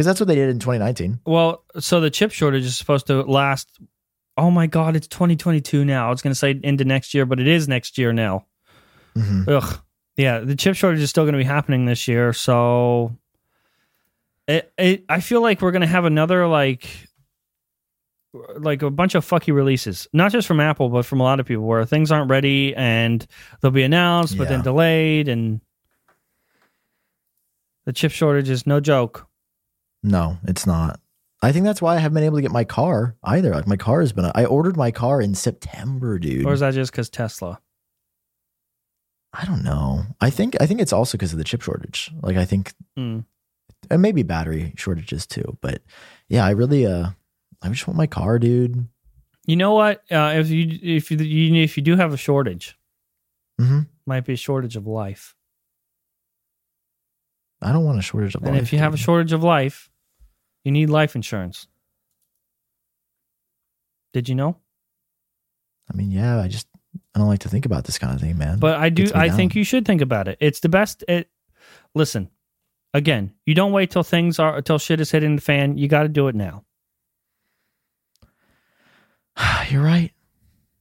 [0.00, 1.20] Because that's what they did in 2019.
[1.26, 3.68] Well, so the chip shortage is supposed to last.
[4.38, 6.06] Oh my God, it's 2022 now.
[6.06, 8.46] I was going to say into next year, but it is next year now.
[9.14, 9.46] Mhm.
[9.46, 9.78] Ugh.
[10.16, 12.32] Yeah, the chip shortage is still going to be happening this year.
[12.32, 13.14] So
[14.48, 16.88] it, it, I feel like we're going to have another like
[18.56, 21.46] like a bunch of fucky releases, not just from Apple, but from a lot of
[21.46, 23.26] people where things aren't ready and
[23.60, 25.28] they'll be announced, but then delayed.
[25.28, 25.60] And
[27.84, 29.26] the chip shortage is no joke.
[30.02, 31.00] No, it's not.
[31.42, 33.54] I think that's why I haven't been able to get my car either.
[33.54, 36.44] Like my car has been, I ordered my car in September, dude.
[36.44, 37.60] Or is that just because Tesla?
[39.32, 40.02] I don't know.
[40.20, 42.10] I think I think it's also because of the chip shortage.
[42.20, 43.24] Like I think Mm.
[43.88, 45.56] and maybe battery shortages too.
[45.60, 45.82] But
[46.28, 47.10] yeah, I really uh
[47.62, 48.88] I just want my car, dude.
[49.46, 50.02] You know what?
[50.10, 52.76] Uh, if you if you, you if you do have a shortage,
[53.60, 53.80] mm-hmm.
[54.06, 55.34] might be a shortage of life.
[57.62, 58.62] I don't want a shortage of And life.
[58.62, 59.90] if you have a shortage of life,
[60.64, 61.66] you need life insurance.
[64.12, 64.56] Did you know?
[65.92, 66.66] I mean, yeah, I just
[67.14, 68.58] I don't like to think about this kind of thing, man.
[68.58, 69.10] But I do.
[69.14, 70.38] I think you should think about it.
[70.40, 71.04] It's the best.
[71.08, 71.28] It,
[71.94, 72.30] listen,
[72.94, 75.78] again, you don't wait till things are till shit is hitting the fan.
[75.78, 76.64] You got to do it now.
[79.70, 80.12] you're right.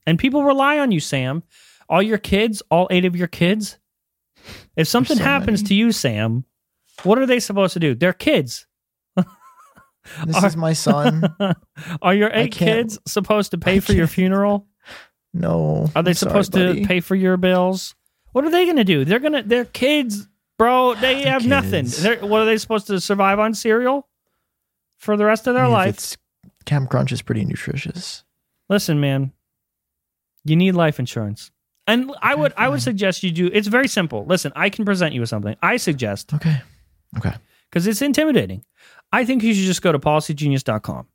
[0.08, 1.44] And people rely on you, Sam.
[1.88, 3.78] All your kids, all eight of your kids.
[4.76, 5.68] If something so happens many.
[5.70, 6.46] to you, Sam,
[7.04, 7.96] what are they supposed to do?
[7.96, 8.66] They're kids.
[10.26, 11.24] This Are- is my son.
[12.02, 14.66] are your eight kids supposed to pay for your funeral?
[15.34, 15.90] No.
[15.96, 16.82] Are they I'm sorry, supposed buddy.
[16.82, 17.96] to pay for your bills?
[18.32, 19.06] What are they going to do?
[19.06, 20.28] They're going to they're kids,
[20.58, 20.96] bro.
[21.00, 21.86] They have nothing.
[21.88, 24.08] They're, what are they supposed to survive on cereal
[24.98, 26.18] for the rest of their I mean, life?
[26.66, 28.24] Cap'n Crunch is pretty nutritious.
[28.68, 29.34] Listen, man.
[30.44, 31.52] You need life insurance.
[31.86, 34.26] And I would I would suggest you do it's very simple.
[34.26, 35.56] Listen, I can present you with something.
[35.62, 36.62] I suggest Okay.
[37.18, 37.34] Okay.
[37.70, 38.64] because it's intimidating.
[39.12, 41.08] I think you should just go to policygenius.com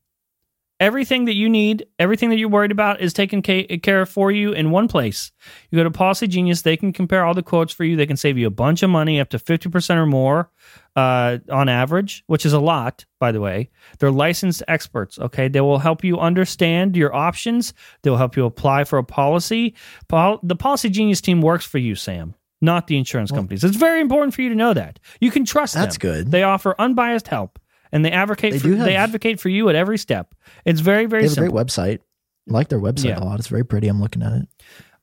[0.80, 4.53] Everything that you need, everything that you're worried about is taken care of for you
[4.53, 5.30] in one place.
[5.70, 7.95] You go to Policy Genius, they can compare all the quotes for you.
[7.95, 10.51] They can save you a bunch of money, up to 50% or more
[10.97, 13.70] uh, on average, which is a lot, by the way.
[14.01, 15.47] They're licensed experts, okay?
[15.47, 17.72] They will help you understand your options.
[18.03, 19.76] They'll help you apply for a policy.
[20.09, 22.34] Pol- the Policy Genius team works for you, Sam,
[22.65, 23.62] not the insurance companies.
[23.62, 24.99] It's very important for you to know that.
[25.21, 26.11] You can trust That's them.
[26.12, 26.31] good.
[26.31, 27.59] They offer unbiased help.
[27.93, 30.35] And they advocate They for have- they advocate for you at every step.
[30.65, 31.99] It's very very They have a great website.
[32.51, 33.21] I like their website Yeah.
[33.21, 33.39] a lot.
[33.39, 33.87] It's very pretty.
[33.89, 34.49] I'm looking at it.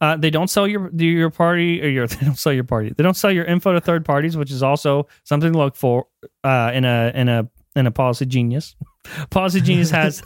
[0.02, 2.92] Uh, they don't sell your your party or your they don't sell your party.
[2.96, 6.08] They don't sell your info to third parties, which is also something to look for
[6.44, 8.76] uh, in a in a in a Policy Genius.
[9.32, 10.22] Policy Genius has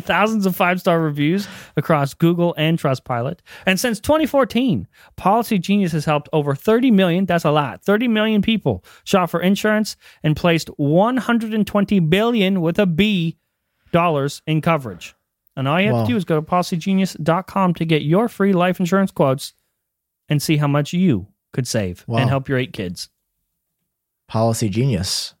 [0.00, 4.86] thousands of five star reviews across Google and Trustpilot, and since 2014,
[5.16, 7.24] Policy Genius has helped over 30 million.
[7.26, 7.82] That's a lot.
[7.82, 13.38] 30 million people shop for insurance and placed 120 billion with a B
[13.92, 15.14] dollars in coverage.
[15.56, 16.02] And all you have Wow.
[16.04, 19.54] to do is go to policygenius.com to get your free life insurance quotes
[20.28, 22.18] and see how much you could save Wow.
[22.18, 23.08] and help your eight kids.
[24.28, 25.34] Policy Genius.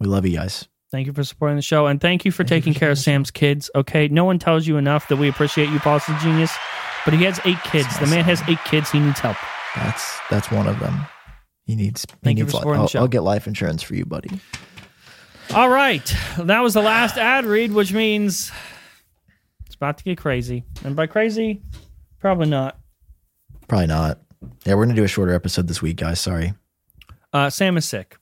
[0.00, 0.68] We love you guys.
[0.90, 2.90] Thank you for supporting the show and thank you for Thank you taking for care
[2.92, 3.70] of supporting Sam's kids.
[3.74, 6.54] Okay, no one tells you enough that we appreciate you, Policy Genius,
[7.04, 7.98] but he has eight kids.
[7.98, 8.90] The man has eight kids.
[8.90, 9.36] He needs help.
[9.74, 11.06] That's that's one of them.
[11.64, 12.06] He needs.
[12.08, 12.98] He Thank you for supporting the I'll, show.
[13.00, 14.40] I'll get life insurance for you, buddy.
[15.54, 18.50] All right, that was the last ad read, which means
[19.66, 20.64] it's about to get crazy.
[20.84, 21.62] And by crazy,
[22.20, 22.78] probably not.
[23.68, 24.20] Probably not.
[24.64, 26.20] Yeah, we're gonna do a shorter episode this week, guys.
[26.20, 26.54] Sorry.
[27.32, 28.16] Uh, Sam is sick.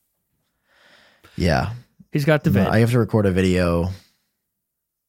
[1.37, 1.73] Yeah,
[2.15, 2.69] He's got the vid.
[2.69, 3.91] I have to record a video.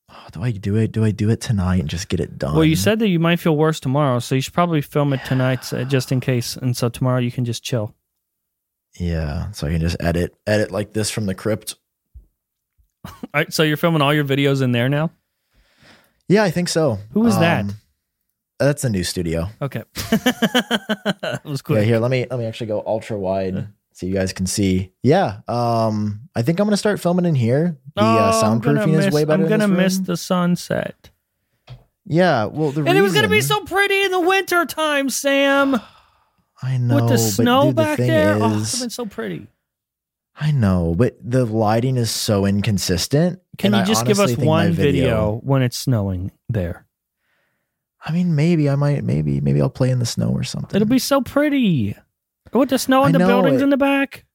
[0.09, 0.91] Oh, do I do it?
[0.91, 2.55] Do I do it tonight and just get it done?
[2.55, 5.23] Well, you said that you might feel worse tomorrow, so you should probably film it
[5.23, 6.57] tonight uh, just in case.
[6.57, 7.93] And so tomorrow you can just chill.
[8.99, 11.75] Yeah, so I can just edit edit like this from the crypt.
[13.05, 15.11] All right, so you're filming all your videos in there now?
[16.27, 16.97] Yeah, I think so.
[17.11, 17.65] Who is that?
[17.65, 17.75] Um,
[18.57, 19.49] That's a new studio.
[19.61, 19.83] Okay.
[19.93, 21.81] that was quick.
[21.81, 24.91] Yeah, here, let me let me actually go ultra wide so you guys can see.
[25.03, 27.77] Yeah, um, I think I'm gonna start filming in here.
[27.95, 29.43] The uh, Oh, gonna soundproofing is miss- way better.
[29.43, 31.09] I'm gonna miss the sunset.
[32.05, 35.79] Yeah, well, the And it was gonna be so pretty in the winter time, Sam.
[36.61, 38.35] I know with the snow dude, back thing there.
[38.35, 39.47] oh, Is, it's been so pretty.
[40.37, 43.39] I know, but the lighting is so inconsistent.
[43.57, 46.85] Can you just give us honestly think my one video when it's snowing there?
[48.05, 50.75] I mean, maybe I might, maybe, maybe I'll play in the snow or something.
[50.75, 51.95] It'll be so pretty.
[52.55, 54.25] With the snow and the know buildings it- in the back.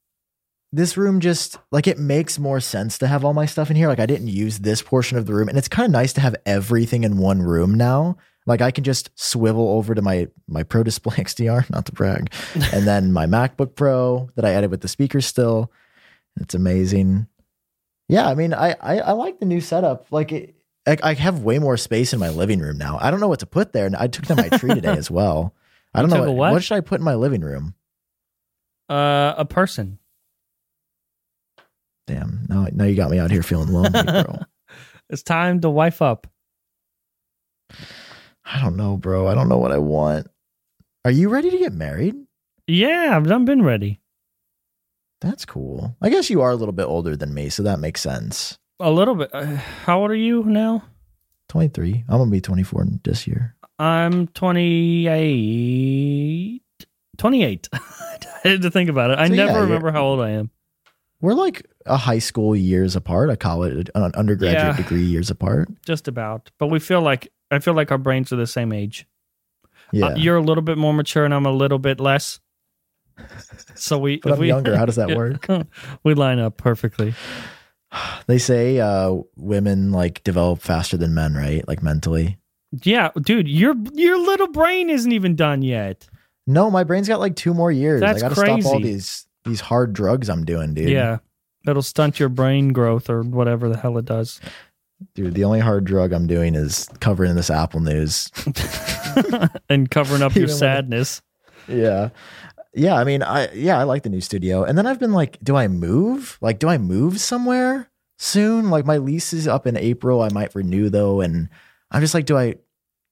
[0.72, 3.88] this room just like it makes more sense to have all my stuff in here.
[3.88, 6.20] Like I didn't use this portion of the room, and it's kind of nice to
[6.20, 8.16] have everything in one room now.
[8.46, 12.32] Like I can just swivel over to my my Pro Display XDR, not to brag,
[12.72, 15.72] and then my MacBook Pro that I edit with the speakers still.
[16.40, 17.26] It's amazing.
[18.08, 20.06] Yeah, I mean, I I, I like the new setup.
[20.10, 20.54] Like it,
[20.86, 22.98] I, I have way more space in my living room now.
[23.00, 25.10] I don't know what to put there, and I took down my tree today as
[25.18, 25.54] well.
[25.94, 26.52] I don't know what, what?
[26.52, 27.74] what should I put in my living room.
[28.90, 29.98] Uh, a person.
[32.06, 34.40] Damn, now now you got me out here feeling lonely, bro.
[35.08, 36.28] It's time to wife up.
[38.44, 39.26] I don't know, bro.
[39.26, 40.28] I don't know what I want.
[41.04, 42.14] Are you ready to get married?
[42.68, 44.00] Yeah, I've done been ready.
[45.20, 45.96] That's cool.
[46.00, 48.56] I guess you are a little bit older than me, so that makes sense.
[48.78, 49.30] A little bit.
[49.34, 50.84] Uh, how old are you now?
[51.48, 52.04] 23.
[52.08, 53.56] I'm going to be 24 this year.
[53.80, 56.62] I'm 28.
[57.20, 57.68] 28.
[57.72, 59.18] I had to think about it.
[59.18, 60.50] I So, never you're- remember how old I am.
[61.20, 64.76] We're like a high school years apart, a college, an undergraduate Yeah.
[64.76, 65.68] degree years apart.
[65.84, 66.50] Just about.
[66.58, 69.06] But we feel like, I feel like our brains are the same age.
[69.92, 70.06] Yeah.
[70.06, 72.40] Uh, you're a little bit more mature and I'm a little bit less.
[73.74, 74.74] So we, but if I'm we, younger.
[74.76, 75.46] How does that work?
[76.04, 77.14] we line up perfectly.
[78.28, 81.66] They say uh, women like develop faster than men, right?
[81.66, 82.38] Like mentally.
[82.84, 86.08] Yeah, dude, your your little brain isn't even done yet.
[86.46, 88.00] No, my brain's got like two more years.
[88.00, 90.88] That's I got to stop all these these hard drugs I'm doing, dude.
[90.90, 91.18] Yeah.
[91.64, 94.40] That'll stunt your brain growth or whatever the hell it does.
[95.14, 98.30] Dude, the only hard drug I'm doing is covering this Apple News.
[99.68, 101.22] and covering up your when it- sadness.
[101.68, 102.10] yeah.
[102.72, 104.62] Yeah, I mean, I yeah, I like the new studio.
[104.62, 106.38] And then I've been like, do I move?
[106.40, 108.70] Like, do I move somewhere soon?
[108.70, 110.22] Like my lease is up in April.
[110.22, 111.20] I might renew though.
[111.20, 111.48] And
[111.90, 112.54] I'm just like, do I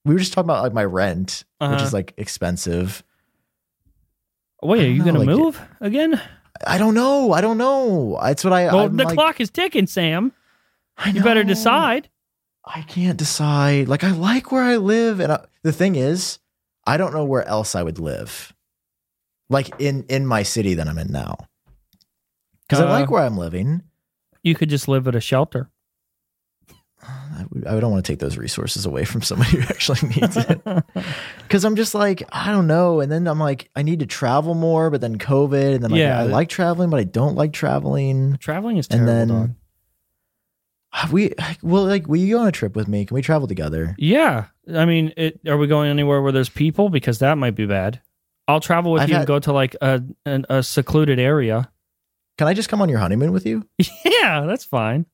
[0.05, 1.85] we were just talking about like my rent, which Uh-huh.
[1.85, 3.03] is like expensive.
[4.63, 6.21] Wait, are you know, going to like- move again?
[6.67, 7.33] I don't know.
[7.33, 8.19] I don't know.
[8.21, 10.33] That's what I Well, I'm the like, clock is ticking, Sam.
[10.97, 12.09] I You better decide.
[12.65, 13.87] I can't decide.
[13.89, 16.41] Like I like where I live, and I, the thing is,
[16.87, 18.53] I don't know where else I would live.
[19.49, 21.37] Like in in my city that I'm in now,
[22.69, 23.83] because Uh, I like where I'm living.
[24.43, 25.71] You could just live at a shelter.
[27.67, 30.61] I don't want to take those resources away from somebody who actually needs it.
[31.43, 33.01] Because I'm just like, I don't know.
[33.01, 35.99] And then I'm like, I need to travel more, but then COVID, and then like,
[35.99, 36.21] Yeah.
[36.21, 38.37] I like traveling, but I don't like traveling.
[38.39, 39.15] Traveling is And terrible.
[39.15, 39.51] then- dog.
[40.93, 43.05] Ah, we well, like, will you go on a trip with me?
[43.05, 43.95] Can we travel together?
[43.99, 46.89] Yeah, I mean, it, are we going anywhere where there's people?
[46.89, 48.01] Because that might be bad.
[48.49, 51.71] I'll travel with I've you and go to like a an, a secluded area.
[52.39, 53.69] Can I just come on your honeymoon with you?
[54.05, 55.05] yeah, that's fine.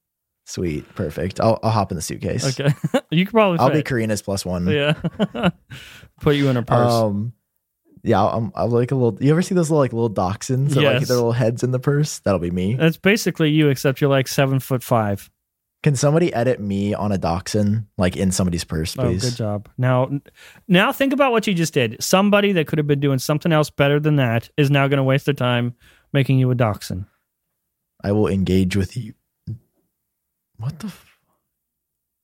[0.46, 1.40] Sweet, perfect.
[1.40, 2.44] I'll I'll hop in the suitcase.
[2.60, 2.74] Okay,
[3.10, 3.58] you could probably.
[3.58, 3.82] I'll be.
[3.82, 4.66] Karina's plus one.
[4.66, 4.92] Yeah,
[6.20, 6.92] put you in a purse.
[6.92, 7.32] Um,
[8.02, 9.18] yeah, I'm, I'll like a little.
[9.22, 10.74] You ever see those little like little dachshunds?
[10.74, 12.18] That, like their little heads in the purse.
[12.18, 12.74] That'll be me.
[12.74, 15.30] That's basically you, except you're like seven foot five.
[15.82, 19.22] Can somebody edit me on a dachshund like in somebody's purse, Oh, please?
[19.22, 19.68] good job.
[19.76, 20.10] Now,
[20.66, 22.02] now think about what you just did.
[22.02, 25.02] Somebody that could have been doing something else better than that is now going to
[25.02, 25.74] waste their time
[26.14, 27.04] making you a dachshund.
[28.02, 29.12] I will engage with you.
[30.58, 30.86] What the?
[30.88, 31.10] F-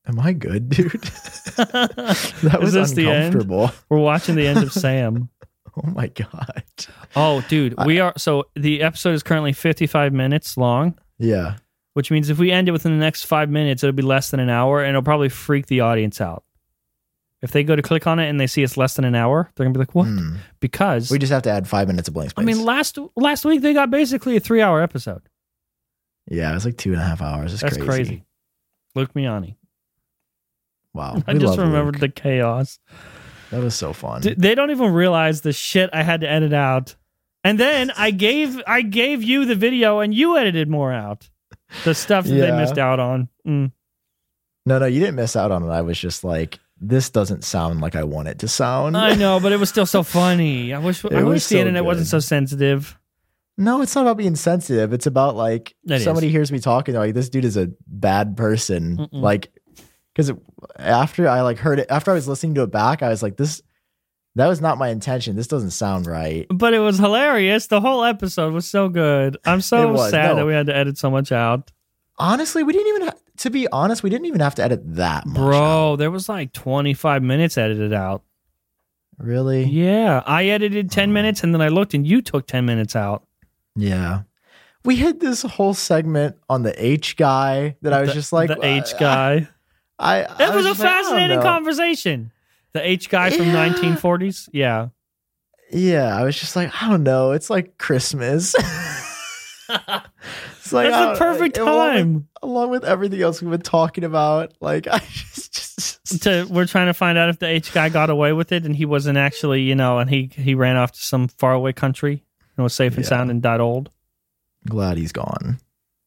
[0.06, 0.90] Am I good, dude?
[1.56, 3.26] that was this the end?
[3.26, 3.70] uncomfortable.
[3.88, 5.28] We're watching the end of Sam.
[5.76, 6.64] Oh my god.
[7.14, 8.12] Oh, dude, we are.
[8.18, 11.58] So the episode is currently 55 minutes long, Yeah.
[11.94, 14.40] which means if we end it within the next five minutes, it'll be less than
[14.40, 16.42] an hour, and it'll probably freak the audience out.
[17.40, 19.48] If they go to click on it and they see it's less than an hour,
[19.54, 20.36] they're gonna be like, "What?" Hmm.
[20.58, 22.42] Because We just have to add five minutes of blank space.
[22.42, 25.22] I mean, last last week they got basically a three hour episode.
[26.30, 27.52] Yeah, it was like two and a half hours.
[27.52, 27.76] It's crazy.
[27.76, 28.04] That's crazy.
[28.10, 28.24] crazy.
[28.94, 29.56] Luke Miani.
[30.94, 31.22] Wow.
[31.26, 32.00] I just remembered Luke.
[32.00, 32.78] the chaos.
[33.50, 34.22] That was so fun.
[34.22, 36.94] D- they don't even realize the shit I had to edit out.
[37.42, 41.28] And then I gave I gave you the video and you edited more out.
[41.84, 43.28] The stuff that they missed out on.
[43.46, 43.72] Mm.
[44.66, 45.68] no, no, you didn't miss out on it.
[45.68, 48.96] I was just like, this doesn't sound like I want it to sound.
[48.96, 50.74] I know, but it was still so funny.
[50.74, 52.98] I wish I It was wish the so internet wasn't so sensitive.
[53.60, 54.94] No, it's not about being sensitive.
[54.94, 56.04] It's about like It is.
[56.04, 58.96] somebody hears me talking, they're like this dude is a bad person.
[58.96, 59.08] Mm-mm.
[59.12, 59.52] Like,
[60.14, 60.32] because
[60.76, 63.36] after I like heard it, after I was listening to it back, I was like,
[63.36, 63.60] this,
[64.34, 65.36] that was not my intention.
[65.36, 66.46] This doesn't sound right.
[66.48, 67.66] But it was hilarious.
[67.66, 69.36] The whole episode was so good.
[69.44, 70.36] I'm so sad no.
[70.36, 71.70] that we had to edit so much out.
[72.18, 75.26] Honestly, we didn't even, ha- to be honest, we didn't even have to edit that
[75.26, 75.36] much.
[75.38, 75.44] out.
[75.44, 78.22] Bro, there was like 25 minutes edited out.
[79.18, 79.64] Really?
[79.64, 83.24] Yeah, I edited 10 minutes and then I looked and you took 10 minutes out.
[83.76, 84.22] Yeah.
[84.84, 88.48] We had this whole segment on the H guy that I was The- just like,
[88.48, 89.48] the H uh, guy.
[89.98, 92.32] I, I was, a just like, fascinating conversation.
[92.72, 93.68] The H guy from Yeah.
[93.68, 94.48] 1940s.
[94.52, 94.88] Yeah.
[95.72, 97.32] Yeah, I was just like, I don't know.
[97.32, 98.54] It's like Christmas.
[99.68, 102.28] it's like That's the perfect like, along with- time.
[102.42, 104.52] along with everything else we've been talking about.
[104.60, 105.54] Like I just,
[106.06, 108.64] just To, we're trying to find out if the H guy got away with it
[108.64, 112.24] and he wasn't actually, you know, and he, he ran off to some faraway country
[112.60, 113.08] and was safe and Yeah.
[113.08, 113.90] sound and died old.
[114.68, 115.58] glad he's gone.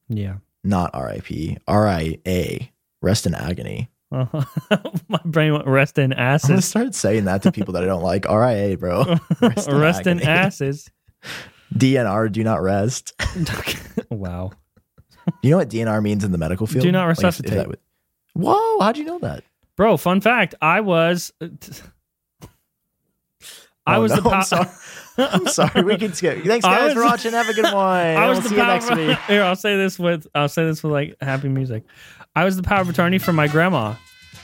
[0.10, 0.36] Yeah.
[0.64, 1.58] Not R.I.P.
[1.68, 2.72] R.I.A.
[3.02, 3.90] Rest in agony.
[4.12, 4.46] Uh-huh.
[5.10, 6.66] My brain went rest in I'm gonna asses.
[6.66, 8.30] start saying that to people that I don't like.
[8.30, 8.76] R.I.A.
[8.76, 9.18] Bro.
[9.42, 10.46] Rest, Rest in in agony.
[10.46, 10.90] asses.
[11.76, 12.32] DNR.
[12.32, 13.14] Do not rest.
[14.12, 14.52] wow.
[15.26, 16.84] Do you know what DNR means in the medical field?
[16.84, 17.68] Do not Like, if- if resuscitate.
[17.68, 17.80] would-
[18.36, 18.80] Whoa!
[18.80, 19.44] How'd you know that?
[19.76, 20.54] Bro, fun fact.
[20.62, 21.32] I was.
[23.86, 24.72] I Oh, was no, the pow-
[25.18, 25.82] I'm sorry.
[25.84, 26.44] We can skip.
[26.44, 27.32] Thanks, guys, was- for watching.
[27.34, 27.74] Have a good one.
[27.76, 29.18] I was we'll the see you power next week.
[29.28, 31.84] Here, I'll say this with I'll say this with like happy music.
[32.36, 33.94] I was the power of attorney for my grandma,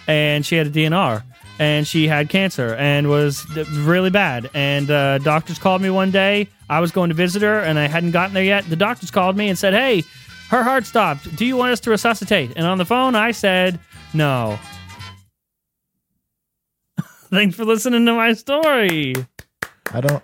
[0.07, 1.23] and she had a DNR,
[1.57, 3.45] and she had cancer and was
[3.79, 4.49] really bad.
[4.53, 6.47] And uh, doctors called me one day.
[6.69, 8.69] I was going to visit her, and I hadn't gotten there yet.
[8.69, 10.03] The doctors called me and said, "Hey,
[10.49, 11.35] her heart stopped.
[11.35, 13.79] Do you want us to resuscitate?" And on the phone, I said,
[14.13, 14.59] "No."
[17.31, 19.13] Thanks for listening to my story.
[19.93, 20.23] I don't.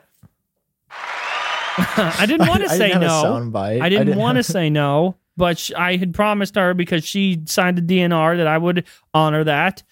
[2.19, 3.05] I didn't want to say no.
[3.05, 3.81] A sound bite.
[3.81, 7.41] I didn't, want to have- say no, but sh- I had promised her because she
[7.45, 9.83] signed a DNR that I would honor that.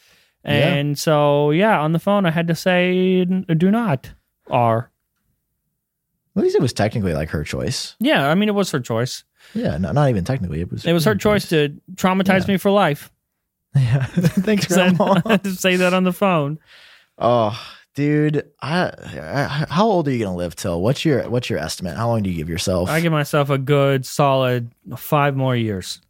[0.46, 0.52] Yeah.
[0.74, 4.12] And so, yeah, on the phone, I had to say do not
[4.50, 4.90] R.
[6.36, 7.96] At least it was technically like her choice.
[8.00, 9.24] Yeah, I mean, it was her choice.
[9.54, 10.62] Yeah, no, not even technically.
[10.62, 10.84] It was.
[10.86, 12.54] It was her choice to traumatize Yeah.
[12.54, 13.12] me for life.
[13.76, 14.06] Yeah.
[14.06, 15.22] Thanks, 'Cause I Grandma.
[15.28, 16.60] had to say that on the phone.
[17.18, 17.60] oh,
[17.94, 20.82] dude, I, I, how old are you gonna live till?
[20.82, 21.98] What's your What's your estimate?
[21.98, 22.90] How long do you give yourself?
[22.90, 26.02] I give myself a good, solid five more years.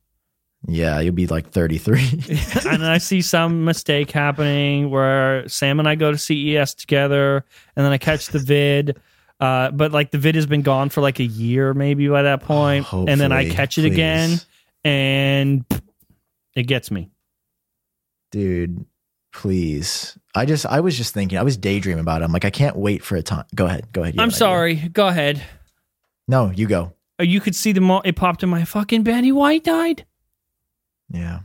[0.67, 2.23] yeah, you'll be like thirty three.
[2.69, 7.85] and I see some mistake happening where Sam and I go to CES together, and
[7.85, 8.99] then I catch the vid.
[9.39, 12.41] Uh, but like the vid has been gone for like a year, maybe by that
[12.41, 12.85] point.
[12.85, 13.93] point, and then I catch it please.
[13.93, 14.39] again,
[14.83, 15.65] and
[16.55, 17.09] it gets me.
[18.31, 18.85] dude.
[19.33, 21.37] Please, I just I was just thinking.
[21.37, 22.25] I was daydreaming about it.
[22.25, 23.45] I'm like, I can't wait for a time.
[23.53, 23.91] Go ahead.
[23.93, 24.15] Go ahead.
[24.15, 24.37] I'm an idea.
[24.37, 24.75] sorry.
[24.75, 25.43] Go ahead.
[26.27, 26.93] No, you go.
[27.19, 30.05] Uh, You could see the mo- it popped in my fucking Betty White died.
[31.09, 31.41] Yeah.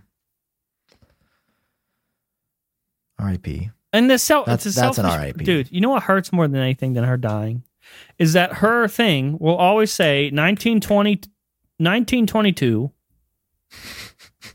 [3.18, 3.70] R.I.P.
[3.92, 5.38] And the self, That's- it's a that's an selfish- RIP.
[5.44, 5.72] dude.
[5.72, 7.64] You know what hurts more than anything than her dying
[8.18, 11.22] is that her thing will always say 1920,
[11.78, 12.92] 1922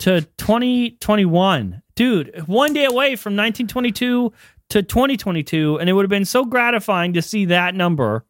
[0.03, 1.81] to 2021.
[1.95, 4.33] Dude, one day away from 1922
[4.69, 8.25] to 2022, and it would have been so gratifying to see that number.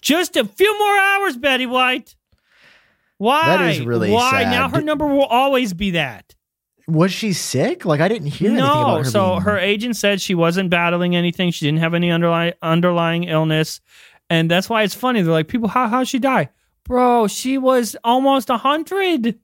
[0.00, 2.16] Just a few more hours, Betty White.
[3.18, 3.46] Why?
[3.58, 4.42] That is really Why?
[4.44, 4.50] sad.
[4.50, 6.34] Now her number will always be that.
[6.88, 7.84] Was she sick?
[7.84, 9.04] Like I didn't hear anything No, about her.
[9.04, 11.50] so being- her agent said she wasn't battling anything.
[11.52, 13.80] She didn't have any underlying underlying illness,
[14.30, 15.22] and that's why it's funny.
[15.22, 16.48] They're like, people, how how she die,
[16.84, 17.28] bro?
[17.28, 19.38] She was almost a hundred.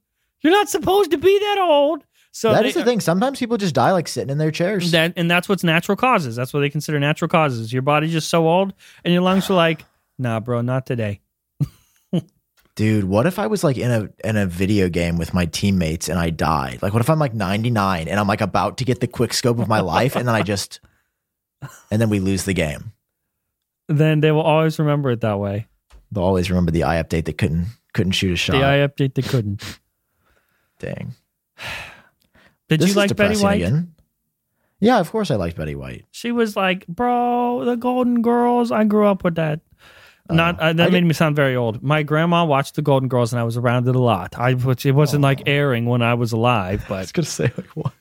[0.44, 2.04] You're not supposed to be that old.
[2.30, 3.00] So that they- is the thing.
[3.00, 4.90] Sometimes people just die like sitting in their chairs.
[4.90, 6.36] That and that's what's natural causes.
[6.36, 7.72] That's what they consider natural causes.
[7.72, 8.74] Your body's just so old,
[9.04, 9.84] and your lungs are like,
[10.18, 11.20] nah, bro, not today.
[12.76, 16.08] Dude, what if I was like in a in a video game with my teammates
[16.08, 16.80] and I died?
[16.82, 19.60] Like what if I'm like 99 and I'm like about to get the quick scope
[19.60, 20.80] of my life and then I just
[21.90, 22.92] and then we lose the game.
[23.88, 25.68] Then they will always remember it that way.
[26.10, 28.54] They'll always remember the eye update that couldn't couldn't shoot a shot.
[28.54, 29.62] The eye update they couldn't.
[30.84, 31.14] Dang.
[32.68, 33.62] Did This you like Betty White?
[33.62, 33.94] again.
[34.80, 36.04] Yeah, of course I liked Betty White.
[36.10, 38.70] She was like, "Bro, the Golden Girls.
[38.72, 39.60] I grew up with that."
[40.30, 41.82] Not uh, that I made did- me sound very old.
[41.82, 44.34] My grandma watched the Golden Girls, and I was around it a lot.
[44.38, 47.52] I which it wasn't like airing when I was alive, I but was gonna say
[47.56, 47.92] like what?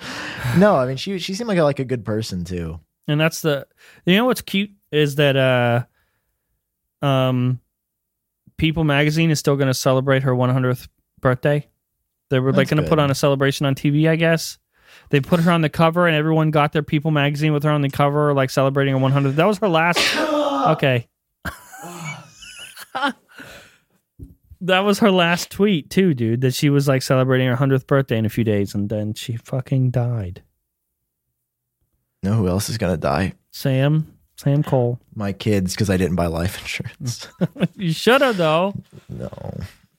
[0.58, 2.78] no, I mean she she seemed like a, like a good person too.
[3.08, 3.66] and that's the
[4.06, 7.60] you know what's cute is that uh um
[8.56, 10.86] People Magazine is still going to celebrate her 100th
[11.20, 11.66] birthday.
[12.30, 14.58] They were like going to put on a celebration on TV, I guess.
[15.10, 17.82] They put her on the cover, and everyone got their People Magazine with her on
[17.82, 19.34] the cover, like celebrating her 100th.
[19.36, 20.00] That was her last.
[20.64, 21.06] Okay.
[24.62, 26.40] that was her last tweet too, dude.
[26.40, 29.36] That she was like celebrating her 100th birthday in a few days, and then she
[29.36, 30.42] fucking died.
[32.22, 33.34] Know who else is gonna die?
[33.50, 34.98] Sam, Sam Kohl.
[35.14, 37.28] My kids, because I didn't buy life insurance.
[37.76, 38.74] You should have though.
[39.10, 39.28] no.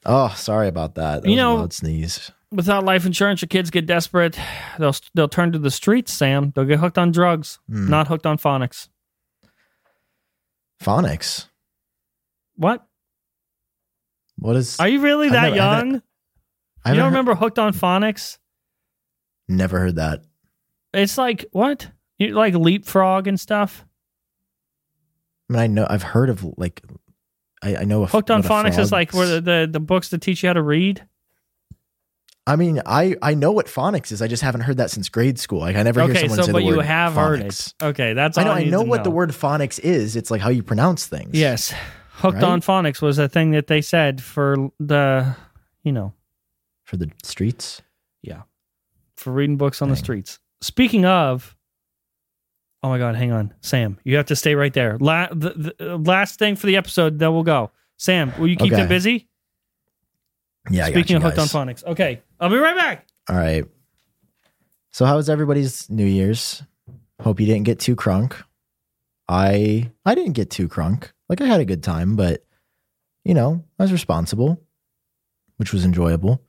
[0.05, 1.23] Oh, sorry about that.
[1.23, 2.31] That You know- sneeze.
[2.51, 4.37] Without life insurance, your kids get desperate.
[4.79, 6.13] They'll they'll turn to the streets.
[6.13, 7.89] Sam, they'll get hooked on drugs, Hmm.
[7.89, 8.87] not hooked on phonics.
[10.81, 11.47] Phonics.
[12.55, 12.85] What?
[14.37, 14.79] What is?
[14.79, 16.01] Are you really that never- young?
[16.83, 18.37] I You don't heard- remember hooked on phonics?
[19.47, 20.21] Never heard that.
[20.93, 21.91] It's like what?
[22.17, 23.85] You like leapfrog and stuff.
[25.49, 26.81] I mean, I know I've heard of like,
[27.63, 30.21] I, I know a Hooked on phonics is like where the, the the books that
[30.21, 31.05] teach you how to read.
[32.47, 34.21] I mean, I I know what phonics is.
[34.21, 35.59] I just haven't heard that since grade school.
[35.61, 37.45] Like I never hear Okay, someone so say but the you word have heard it.
[37.47, 37.73] phonics.
[37.81, 38.51] Okay, that's I know.
[38.51, 40.15] I know what the word phonics is.
[40.15, 41.31] It's like how you pronounce things.
[41.33, 41.73] Yes,
[42.11, 42.43] hooked Right?
[42.43, 45.35] on phonics was a thing that they said for the,
[45.83, 46.13] you know,
[46.83, 47.81] For the streets.
[48.21, 48.43] Yeah,
[49.17, 50.37] for reading books on the streets.
[50.61, 51.54] Speaking of,
[52.85, 54.97] oh my God, hang on, Sam, you have to stay right there.
[54.99, 57.71] La- the, the uh, last thing for the episode, then we'll go.
[57.97, 58.81] Sam, will you keep Okay.
[58.81, 59.27] them busy?
[60.69, 60.85] Yeah.
[60.85, 63.07] I got Speaking of hooked on phonics, okay, I'll be right back.
[63.27, 63.65] All right.
[64.91, 66.61] So how was everybody's New Year's?
[67.21, 68.35] Hope you didn't get too crunk.
[69.27, 71.11] I I didn't get too crunk.
[71.27, 72.45] Like I had a good time, but
[73.23, 74.61] you know, I was responsible,
[75.57, 76.41] which was enjoyable.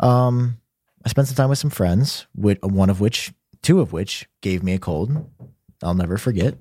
[0.00, 0.58] Um
[1.04, 3.32] I spent some time with some friends, with one of which
[3.64, 5.28] two of which gave me a cold.
[5.82, 6.54] I'll never forget.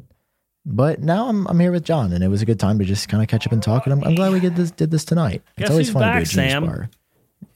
[0.66, 3.10] But now I'm I'm here with John and it was a good time to just
[3.10, 5.04] kind of catch up and talk and I'm, I'm glad we did this did this
[5.06, 5.44] tonight.
[5.58, 6.66] Guess it's always fun back, to do a Sam?
[6.66, 6.90] bar.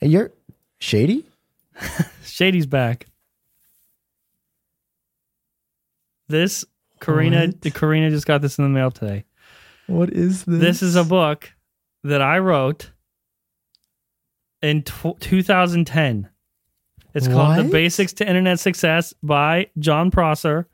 [0.04, 0.32] Uh, you're
[0.80, 1.26] shady?
[2.26, 3.08] Shady's back.
[6.28, 6.66] This
[7.00, 7.74] Karina, What?
[7.74, 9.24] Karina just got this in the mail today.
[9.88, 10.60] What is this?
[10.60, 11.54] This is a book
[12.04, 12.92] that I wrote
[14.62, 16.28] in tw 2010.
[17.18, 20.68] It's called The Basics to Internet Success by Jon Prosser.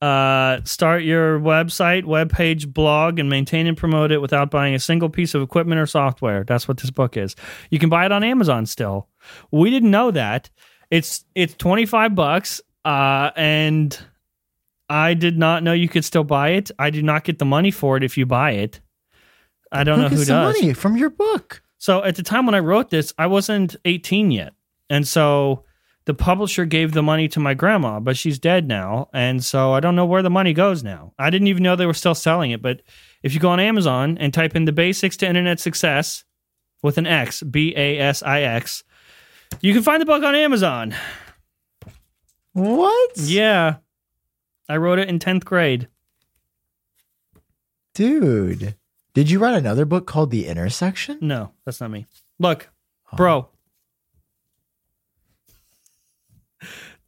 [0.00, 4.80] Uh, start your website, web page, blog, and maintain and promote it without buying a
[4.80, 6.42] single piece of equipment or software.
[6.42, 7.36] That's what this book is.
[7.70, 9.08] You can buy it on Amazon still.
[9.52, 10.50] We didn't know that.
[10.90, 12.60] It's it's 25 bucks.
[12.84, 13.96] Uh, and
[14.88, 16.72] I did not know you could still buy it.
[16.80, 18.80] I do not get the money for it if you buy it.
[19.70, 20.60] I don't know who gets the does.
[20.60, 21.62] money from your book.
[21.78, 24.52] So at the time when I wrote this, I wasn't 18 yet.
[24.92, 25.64] And so
[26.04, 29.08] the publisher gave the money to my grandma, but she's dead now.
[29.14, 31.14] And so I don't know where the money goes now.
[31.18, 32.60] I didn't even know they were still selling it.
[32.60, 32.82] But
[33.22, 36.24] if you go on Amazon and type in the basics to internet success
[36.82, 38.84] with an X, B A S I X,
[39.62, 40.94] you can find the book on Amazon.
[42.52, 43.16] What?
[43.16, 43.76] Yeah.
[44.68, 45.88] I wrote it in 10th grade.
[47.94, 48.74] Dude.
[49.14, 51.16] Did you write another book called The Intersection?
[51.22, 52.04] No, that's not me.
[52.38, 52.68] Look,
[53.10, 53.16] oh.
[53.16, 53.48] bro.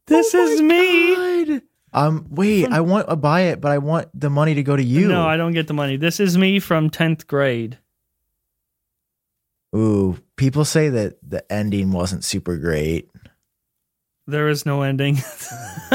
[0.07, 1.45] This Oh is me.
[1.45, 1.61] God.
[1.93, 4.83] Um, wait, I want to buy it, but I want the money to go to
[4.83, 5.07] you.
[5.07, 5.95] No, I don't get the money.
[5.95, 7.79] This is me from 10th grade.
[9.73, 13.09] Ooh, people say that the ending wasn't super great.
[14.27, 15.19] There is no ending.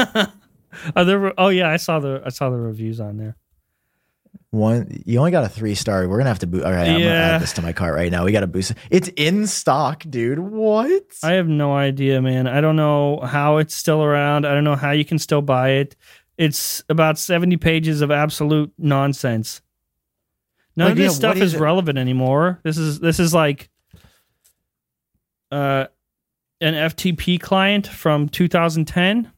[0.95, 3.35] Are there, oh yeah, I saw the I saw the reviews on there.
[4.51, 6.05] One, you only got a three star.
[6.09, 6.63] We're gonna have to boot.
[6.63, 8.25] All right, I'm gonna add this to my cart right now.
[8.25, 8.71] We got to boost.
[8.71, 8.77] it.
[8.89, 10.39] It's in stock, dude.
[10.39, 11.03] What?
[11.23, 12.47] I have no idea, man.
[12.47, 14.45] I don't know how it's still around.
[14.45, 15.95] I don't know how you can still buy it.
[16.37, 19.61] It's about 70 pages of absolute nonsense.
[20.75, 22.59] None Like, of this yeah, stuff is is relevant anymore.
[22.63, 23.69] This is this is like
[25.51, 25.85] uh
[26.59, 29.31] an FTP client from 2010.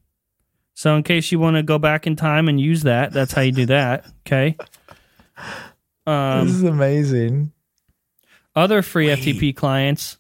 [0.74, 3.42] So in case you want to go back in time and use that, that's how
[3.42, 4.58] you do that, okay?
[6.06, 7.52] this Um is amazing,
[8.56, 9.20] other free Wait.
[9.20, 10.18] FTP clients.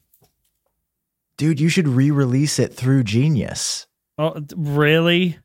[1.37, 1.59] dude.
[1.59, 5.39] You should re-release it through Genius, Oh, really?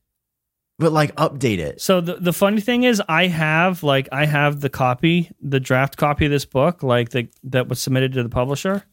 [0.78, 1.80] but like update it.
[1.80, 5.96] So the the funny thing is, I have like I have the copy, the draft
[5.96, 8.84] copy of this book, like the that was submitted to the publisher.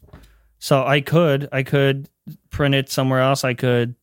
[0.58, 2.08] So I could I could
[2.50, 3.44] print it somewhere else.
[3.44, 3.94] I could,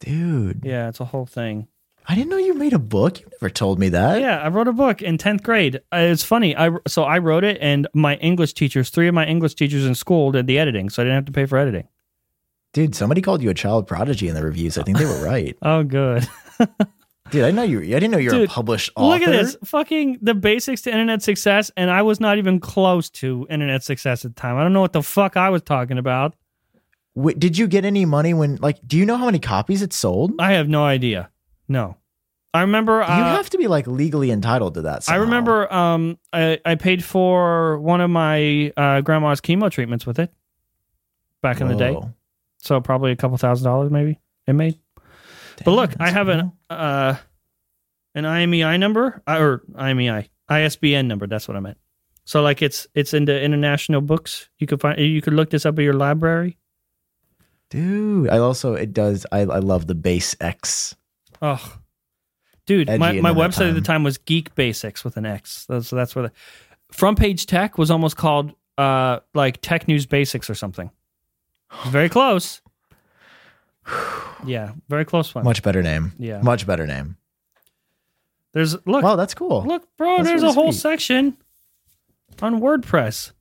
[0.00, 1.68] Dude, yeah, it's a whole thing.
[2.06, 3.20] I didn't know you made a book.
[3.20, 4.20] You never told me that.
[4.20, 5.76] Yeah, I wrote a book in tenth grade.
[5.92, 6.56] Uh, It's funny.
[6.56, 9.94] I so I wrote it, and my English teachers, three of my English teachers in
[9.94, 11.88] school, did the editing, so I didn't have to pay for editing.
[12.72, 14.78] Dude, somebody called you a child prodigy in the reviews.
[14.78, 15.56] I think they were right.
[15.62, 16.26] Oh, good.
[17.30, 17.80] Dude, I know you.
[17.80, 19.18] I didn't know you were Dude, a published author.
[19.18, 23.08] Look at this, fucking the basics to internet success, and I was not even close
[23.10, 24.56] to internet success at the time.
[24.56, 26.34] I don't know what the fuck I was talking about.
[27.14, 28.56] Wait, did you get any money when?
[28.56, 30.32] Like, do you know how many copies it sold?
[30.38, 31.30] I have no idea.
[31.72, 31.96] No,
[32.52, 33.02] I remember.
[33.02, 35.08] Uh, you have to be like legally entitled to that.
[35.08, 35.72] I remember.
[35.72, 40.30] Um, I, I paid for one of my uh, grandma's chemo treatments with it
[41.40, 41.98] back in the day.
[42.58, 44.78] So probably a couple thousand dollars, maybe it made.
[45.64, 46.40] But look, I have cool.
[46.40, 47.16] an uh,
[48.14, 51.26] an IMEI number uh, or IMEI ISBN number.
[51.26, 51.78] That's what I meant.
[52.24, 54.50] So like it's it's in the international books.
[54.58, 56.58] You could find you could look this up at your library.
[57.70, 58.28] dude.
[58.28, 59.24] I also it does.
[59.32, 60.94] I I love the base X.
[61.42, 61.78] Oh,
[62.66, 63.96] dude, Edgy my, my website at the time.
[63.96, 65.66] time was Geek Basics with an X.
[65.66, 66.32] So so that's where the
[66.92, 70.90] Front Page Tech was almost called uh like Tech News Basics or something.
[71.88, 72.60] Very close.
[74.46, 75.44] Yeah, very close one.
[75.44, 76.12] Much better name.
[76.18, 76.40] Yeah.
[76.42, 77.16] Much better name.
[78.52, 79.64] There's look, Wow, that's cool.
[79.64, 80.18] look, bro.
[80.18, 80.80] That's there's really a whole sweet.
[80.80, 81.36] section
[82.40, 83.32] on WordPress.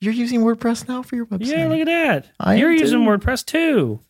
[0.00, 1.46] You're using WordPress now for your website.
[1.46, 2.30] Yeah, look at that.
[2.40, 3.10] I You're using too.
[3.10, 4.00] WordPress too.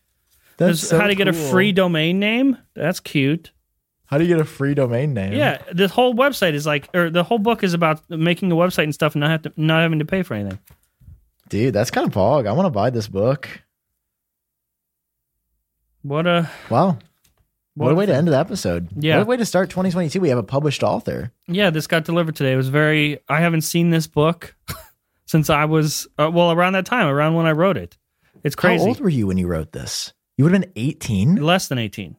[0.60, 2.58] That's so how to get a free domain name.
[2.74, 3.50] That's cute.
[4.04, 5.32] How do you get a free domain name?
[5.32, 8.82] Yeah, the whole website is like, or the whole book is about making a website
[8.84, 10.58] and stuff, and not have to, not having to pay for anything.
[11.48, 12.46] dude, that's kind of pog.
[12.46, 13.48] I want to buy this book.
[16.02, 16.98] What a Wow,
[17.74, 18.88] what, a way to end the episode.
[18.96, 19.16] Yeah.
[19.16, 20.20] what a way to start 2022.
[20.20, 21.32] We have a published author.
[21.48, 22.52] Yeah, this got delivered today.
[22.52, 23.20] It was very.
[23.30, 24.54] I haven't seen this book
[25.26, 27.96] since I was uh, well around that time, around when I wrote it.
[28.44, 28.82] It's crazy.
[28.82, 30.12] How old were you when you wrote this?
[30.40, 31.36] You would have been 18.
[31.36, 32.16] Less than eighteen.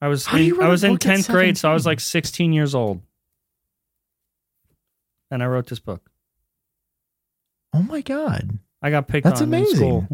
[0.00, 1.68] I was How do you in, I a was in book at tenth grade, so
[1.68, 1.90] I was 17?
[1.90, 3.02] like sixteen years old,
[5.32, 6.08] and I wrote this book.
[7.74, 8.56] Oh my god.
[8.80, 10.06] I got picked That's on in school.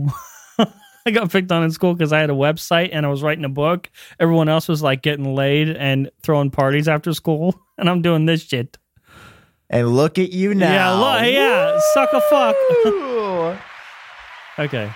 [1.04, 3.44] I got picked on in school because I had a website and I was writing
[3.44, 3.90] a book.
[4.18, 8.44] Everyone else was like getting laid and throwing parties after school, and I'm doing this
[8.44, 8.78] shit.
[9.68, 10.72] And look at you now.
[10.72, 13.60] Yeah, lo- yeah, suck a fuck.
[14.58, 14.90] Okay.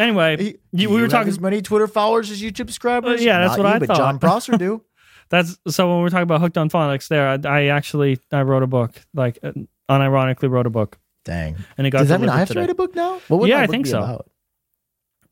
[0.00, 1.28] Anyway, You- you, we were talking.
[1.28, 3.20] as many Twitter followers as YouTube subscribers.
[3.20, 3.96] Uh, yeah, that's Not what you, I but thought.
[3.98, 4.82] Jon Prosser do.
[5.28, 7.06] That's so when we we're talking about hooked on phonics.
[7.06, 9.52] There, I, I actually I wrote a book, like uh,
[9.88, 11.56] unironically wrote a book, Dang.
[11.78, 13.20] and it got Does that mean I have to write a book now?
[13.28, 13.98] What would Yeah, I think be so.
[13.98, 14.28] About?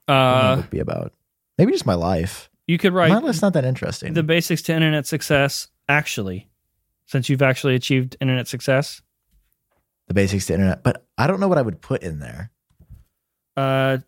[0.07, 0.15] What would my
[0.53, 1.13] Uh, book be about?
[1.59, 2.49] Maybe just my life.
[2.69, 4.13] you could My write life's not that interesting.
[4.13, 5.67] the basics to internet success.
[5.89, 6.49] Actually,
[7.07, 9.03] since you've actually achieved internet success,
[10.07, 12.53] the basics to internet, but I don't know what I would put in there.
[13.57, 13.99] uh,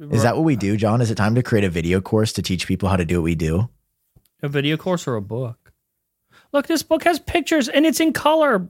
[0.00, 1.00] Is that what we do, John?
[1.00, 3.24] Is it time to create a video course to teach people how to do what
[3.24, 3.68] we do?
[4.42, 5.72] a video course or a book?
[6.52, 8.68] Look, this book has pictures and it's in color.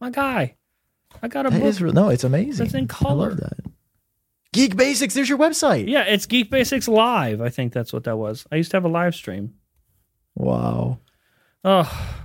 [0.00, 0.56] My guy,
[1.22, 1.68] I got a That book.
[1.68, 2.66] is no, it's amazing.
[2.66, 3.28] It's in I color.
[3.30, 3.58] love that.
[4.52, 5.14] Geek Basics.
[5.14, 5.88] There's your website.
[5.88, 7.40] yeah, it's Geek Basics Live.
[7.40, 8.46] I think that's what that was.
[8.52, 9.54] I used to have a live stream.
[10.34, 10.98] Wow.
[11.64, 12.16] Oh.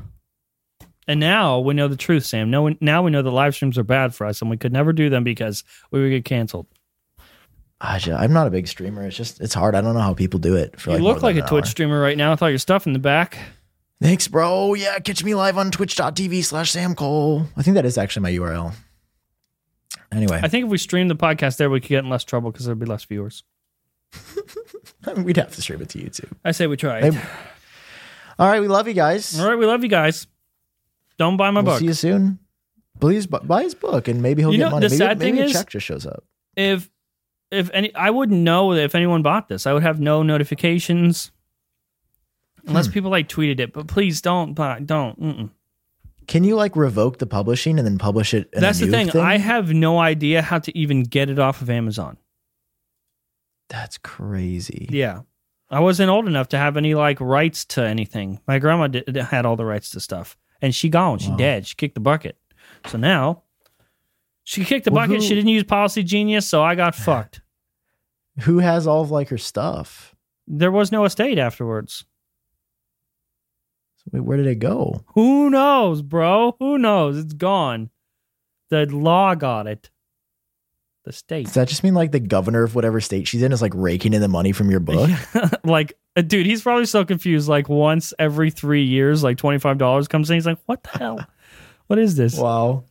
[1.07, 2.49] And now we know the truth, Sam.
[2.49, 4.91] No, now we know that live streams are bad for us, and we could never
[4.91, 6.65] do them because we would get canceled.
[7.81, 9.03] I I'm not a big streamer.
[9.05, 9.75] It's just it's hard.
[9.75, 10.79] I don't know how people do it.
[10.79, 11.69] For you like look like a Twitch hour.
[11.69, 13.37] streamer right now with all your stuff in the back.
[14.01, 14.73] Thanks, bro.
[14.73, 17.47] Yeah, catch me live on twitch.tv slash Sam Kohl.
[17.55, 18.73] I think that is actually my URL.
[20.11, 22.51] Anyway, I think if we stream the podcast there, we could get in less trouble
[22.51, 23.43] because there'd be less viewers.
[25.17, 26.31] we'd have to stream it to YouTube.
[26.43, 27.01] I say we try.
[27.09, 27.19] Hey,
[28.39, 29.39] All right, we love you guys.
[29.39, 30.27] All right, we love you guys.
[31.17, 31.79] Don't buy my we'll book.
[31.79, 32.39] see you soon.
[32.99, 34.87] Please bu- buy his book, and maybe he'll You get know, money.
[34.87, 36.23] the maybe sad maybe thing a is- check just shows up.
[36.55, 36.89] if
[37.51, 39.65] if any I wouldn't know if anyone bought this.
[39.67, 41.31] I would have no notifications
[42.61, 42.69] Hmm.
[42.69, 43.73] unless people like tweeted it.
[43.73, 44.79] But please don't buy.
[44.79, 45.19] Don't.
[45.21, 45.49] Mm-mm.
[46.27, 48.49] Can you like revoke the publishing and then publish it?
[48.53, 49.09] In That's the new thing.
[49.21, 52.17] I have no idea how to even get it off of Amazon.
[53.69, 54.87] That's crazy.
[54.91, 55.21] Yeah.
[55.69, 58.39] I wasn't old enough to have any like rights to anything.
[58.47, 61.19] My grandma did, had all the rights to stuff, and she gone.
[61.19, 61.37] She Wow.
[61.37, 61.67] dead.
[61.67, 62.37] She kicked the bucket.
[62.87, 63.43] So now
[64.45, 65.21] she kicked the Well, bucket.
[65.21, 67.41] who- She didn't use Policygenius, so I got fucked.
[68.41, 70.15] Who has all of like her stuff?
[70.47, 72.05] There was no estate afterwards.
[74.11, 75.03] Wait, where did it go?
[75.15, 76.55] Who knows, bro?
[76.59, 77.17] Who knows?
[77.17, 77.89] It's gone.
[78.69, 79.89] The law got it.
[81.05, 81.45] The state.
[81.45, 84.13] Does that just mean like the governor of whatever state she's in is like raking
[84.13, 85.09] in the money from your book?
[85.63, 87.47] like, uh, dude, he's probably so confused.
[87.49, 90.35] Like, once every three years, like $25 comes in.
[90.35, 91.25] He's like, what the hell?
[91.87, 92.35] What is this?
[92.35, 92.83] wow.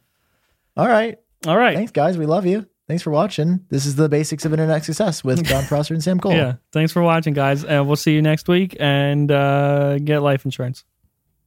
[0.76, 1.18] All right.
[1.46, 1.76] All right.
[1.76, 2.16] Thanks, guys.
[2.18, 2.66] We love you.
[2.86, 3.60] Thanks for watching.
[3.70, 6.32] This is the basics of internet success with Jon Prosser and Sam Kohl.
[6.32, 6.54] Yeah.
[6.72, 7.64] Thanks for watching, guys.
[7.64, 10.84] And we'll see you next week and uh, get life insurance.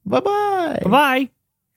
[0.04, 0.80] Bye bye.
[0.82, 1.30] Bye bye.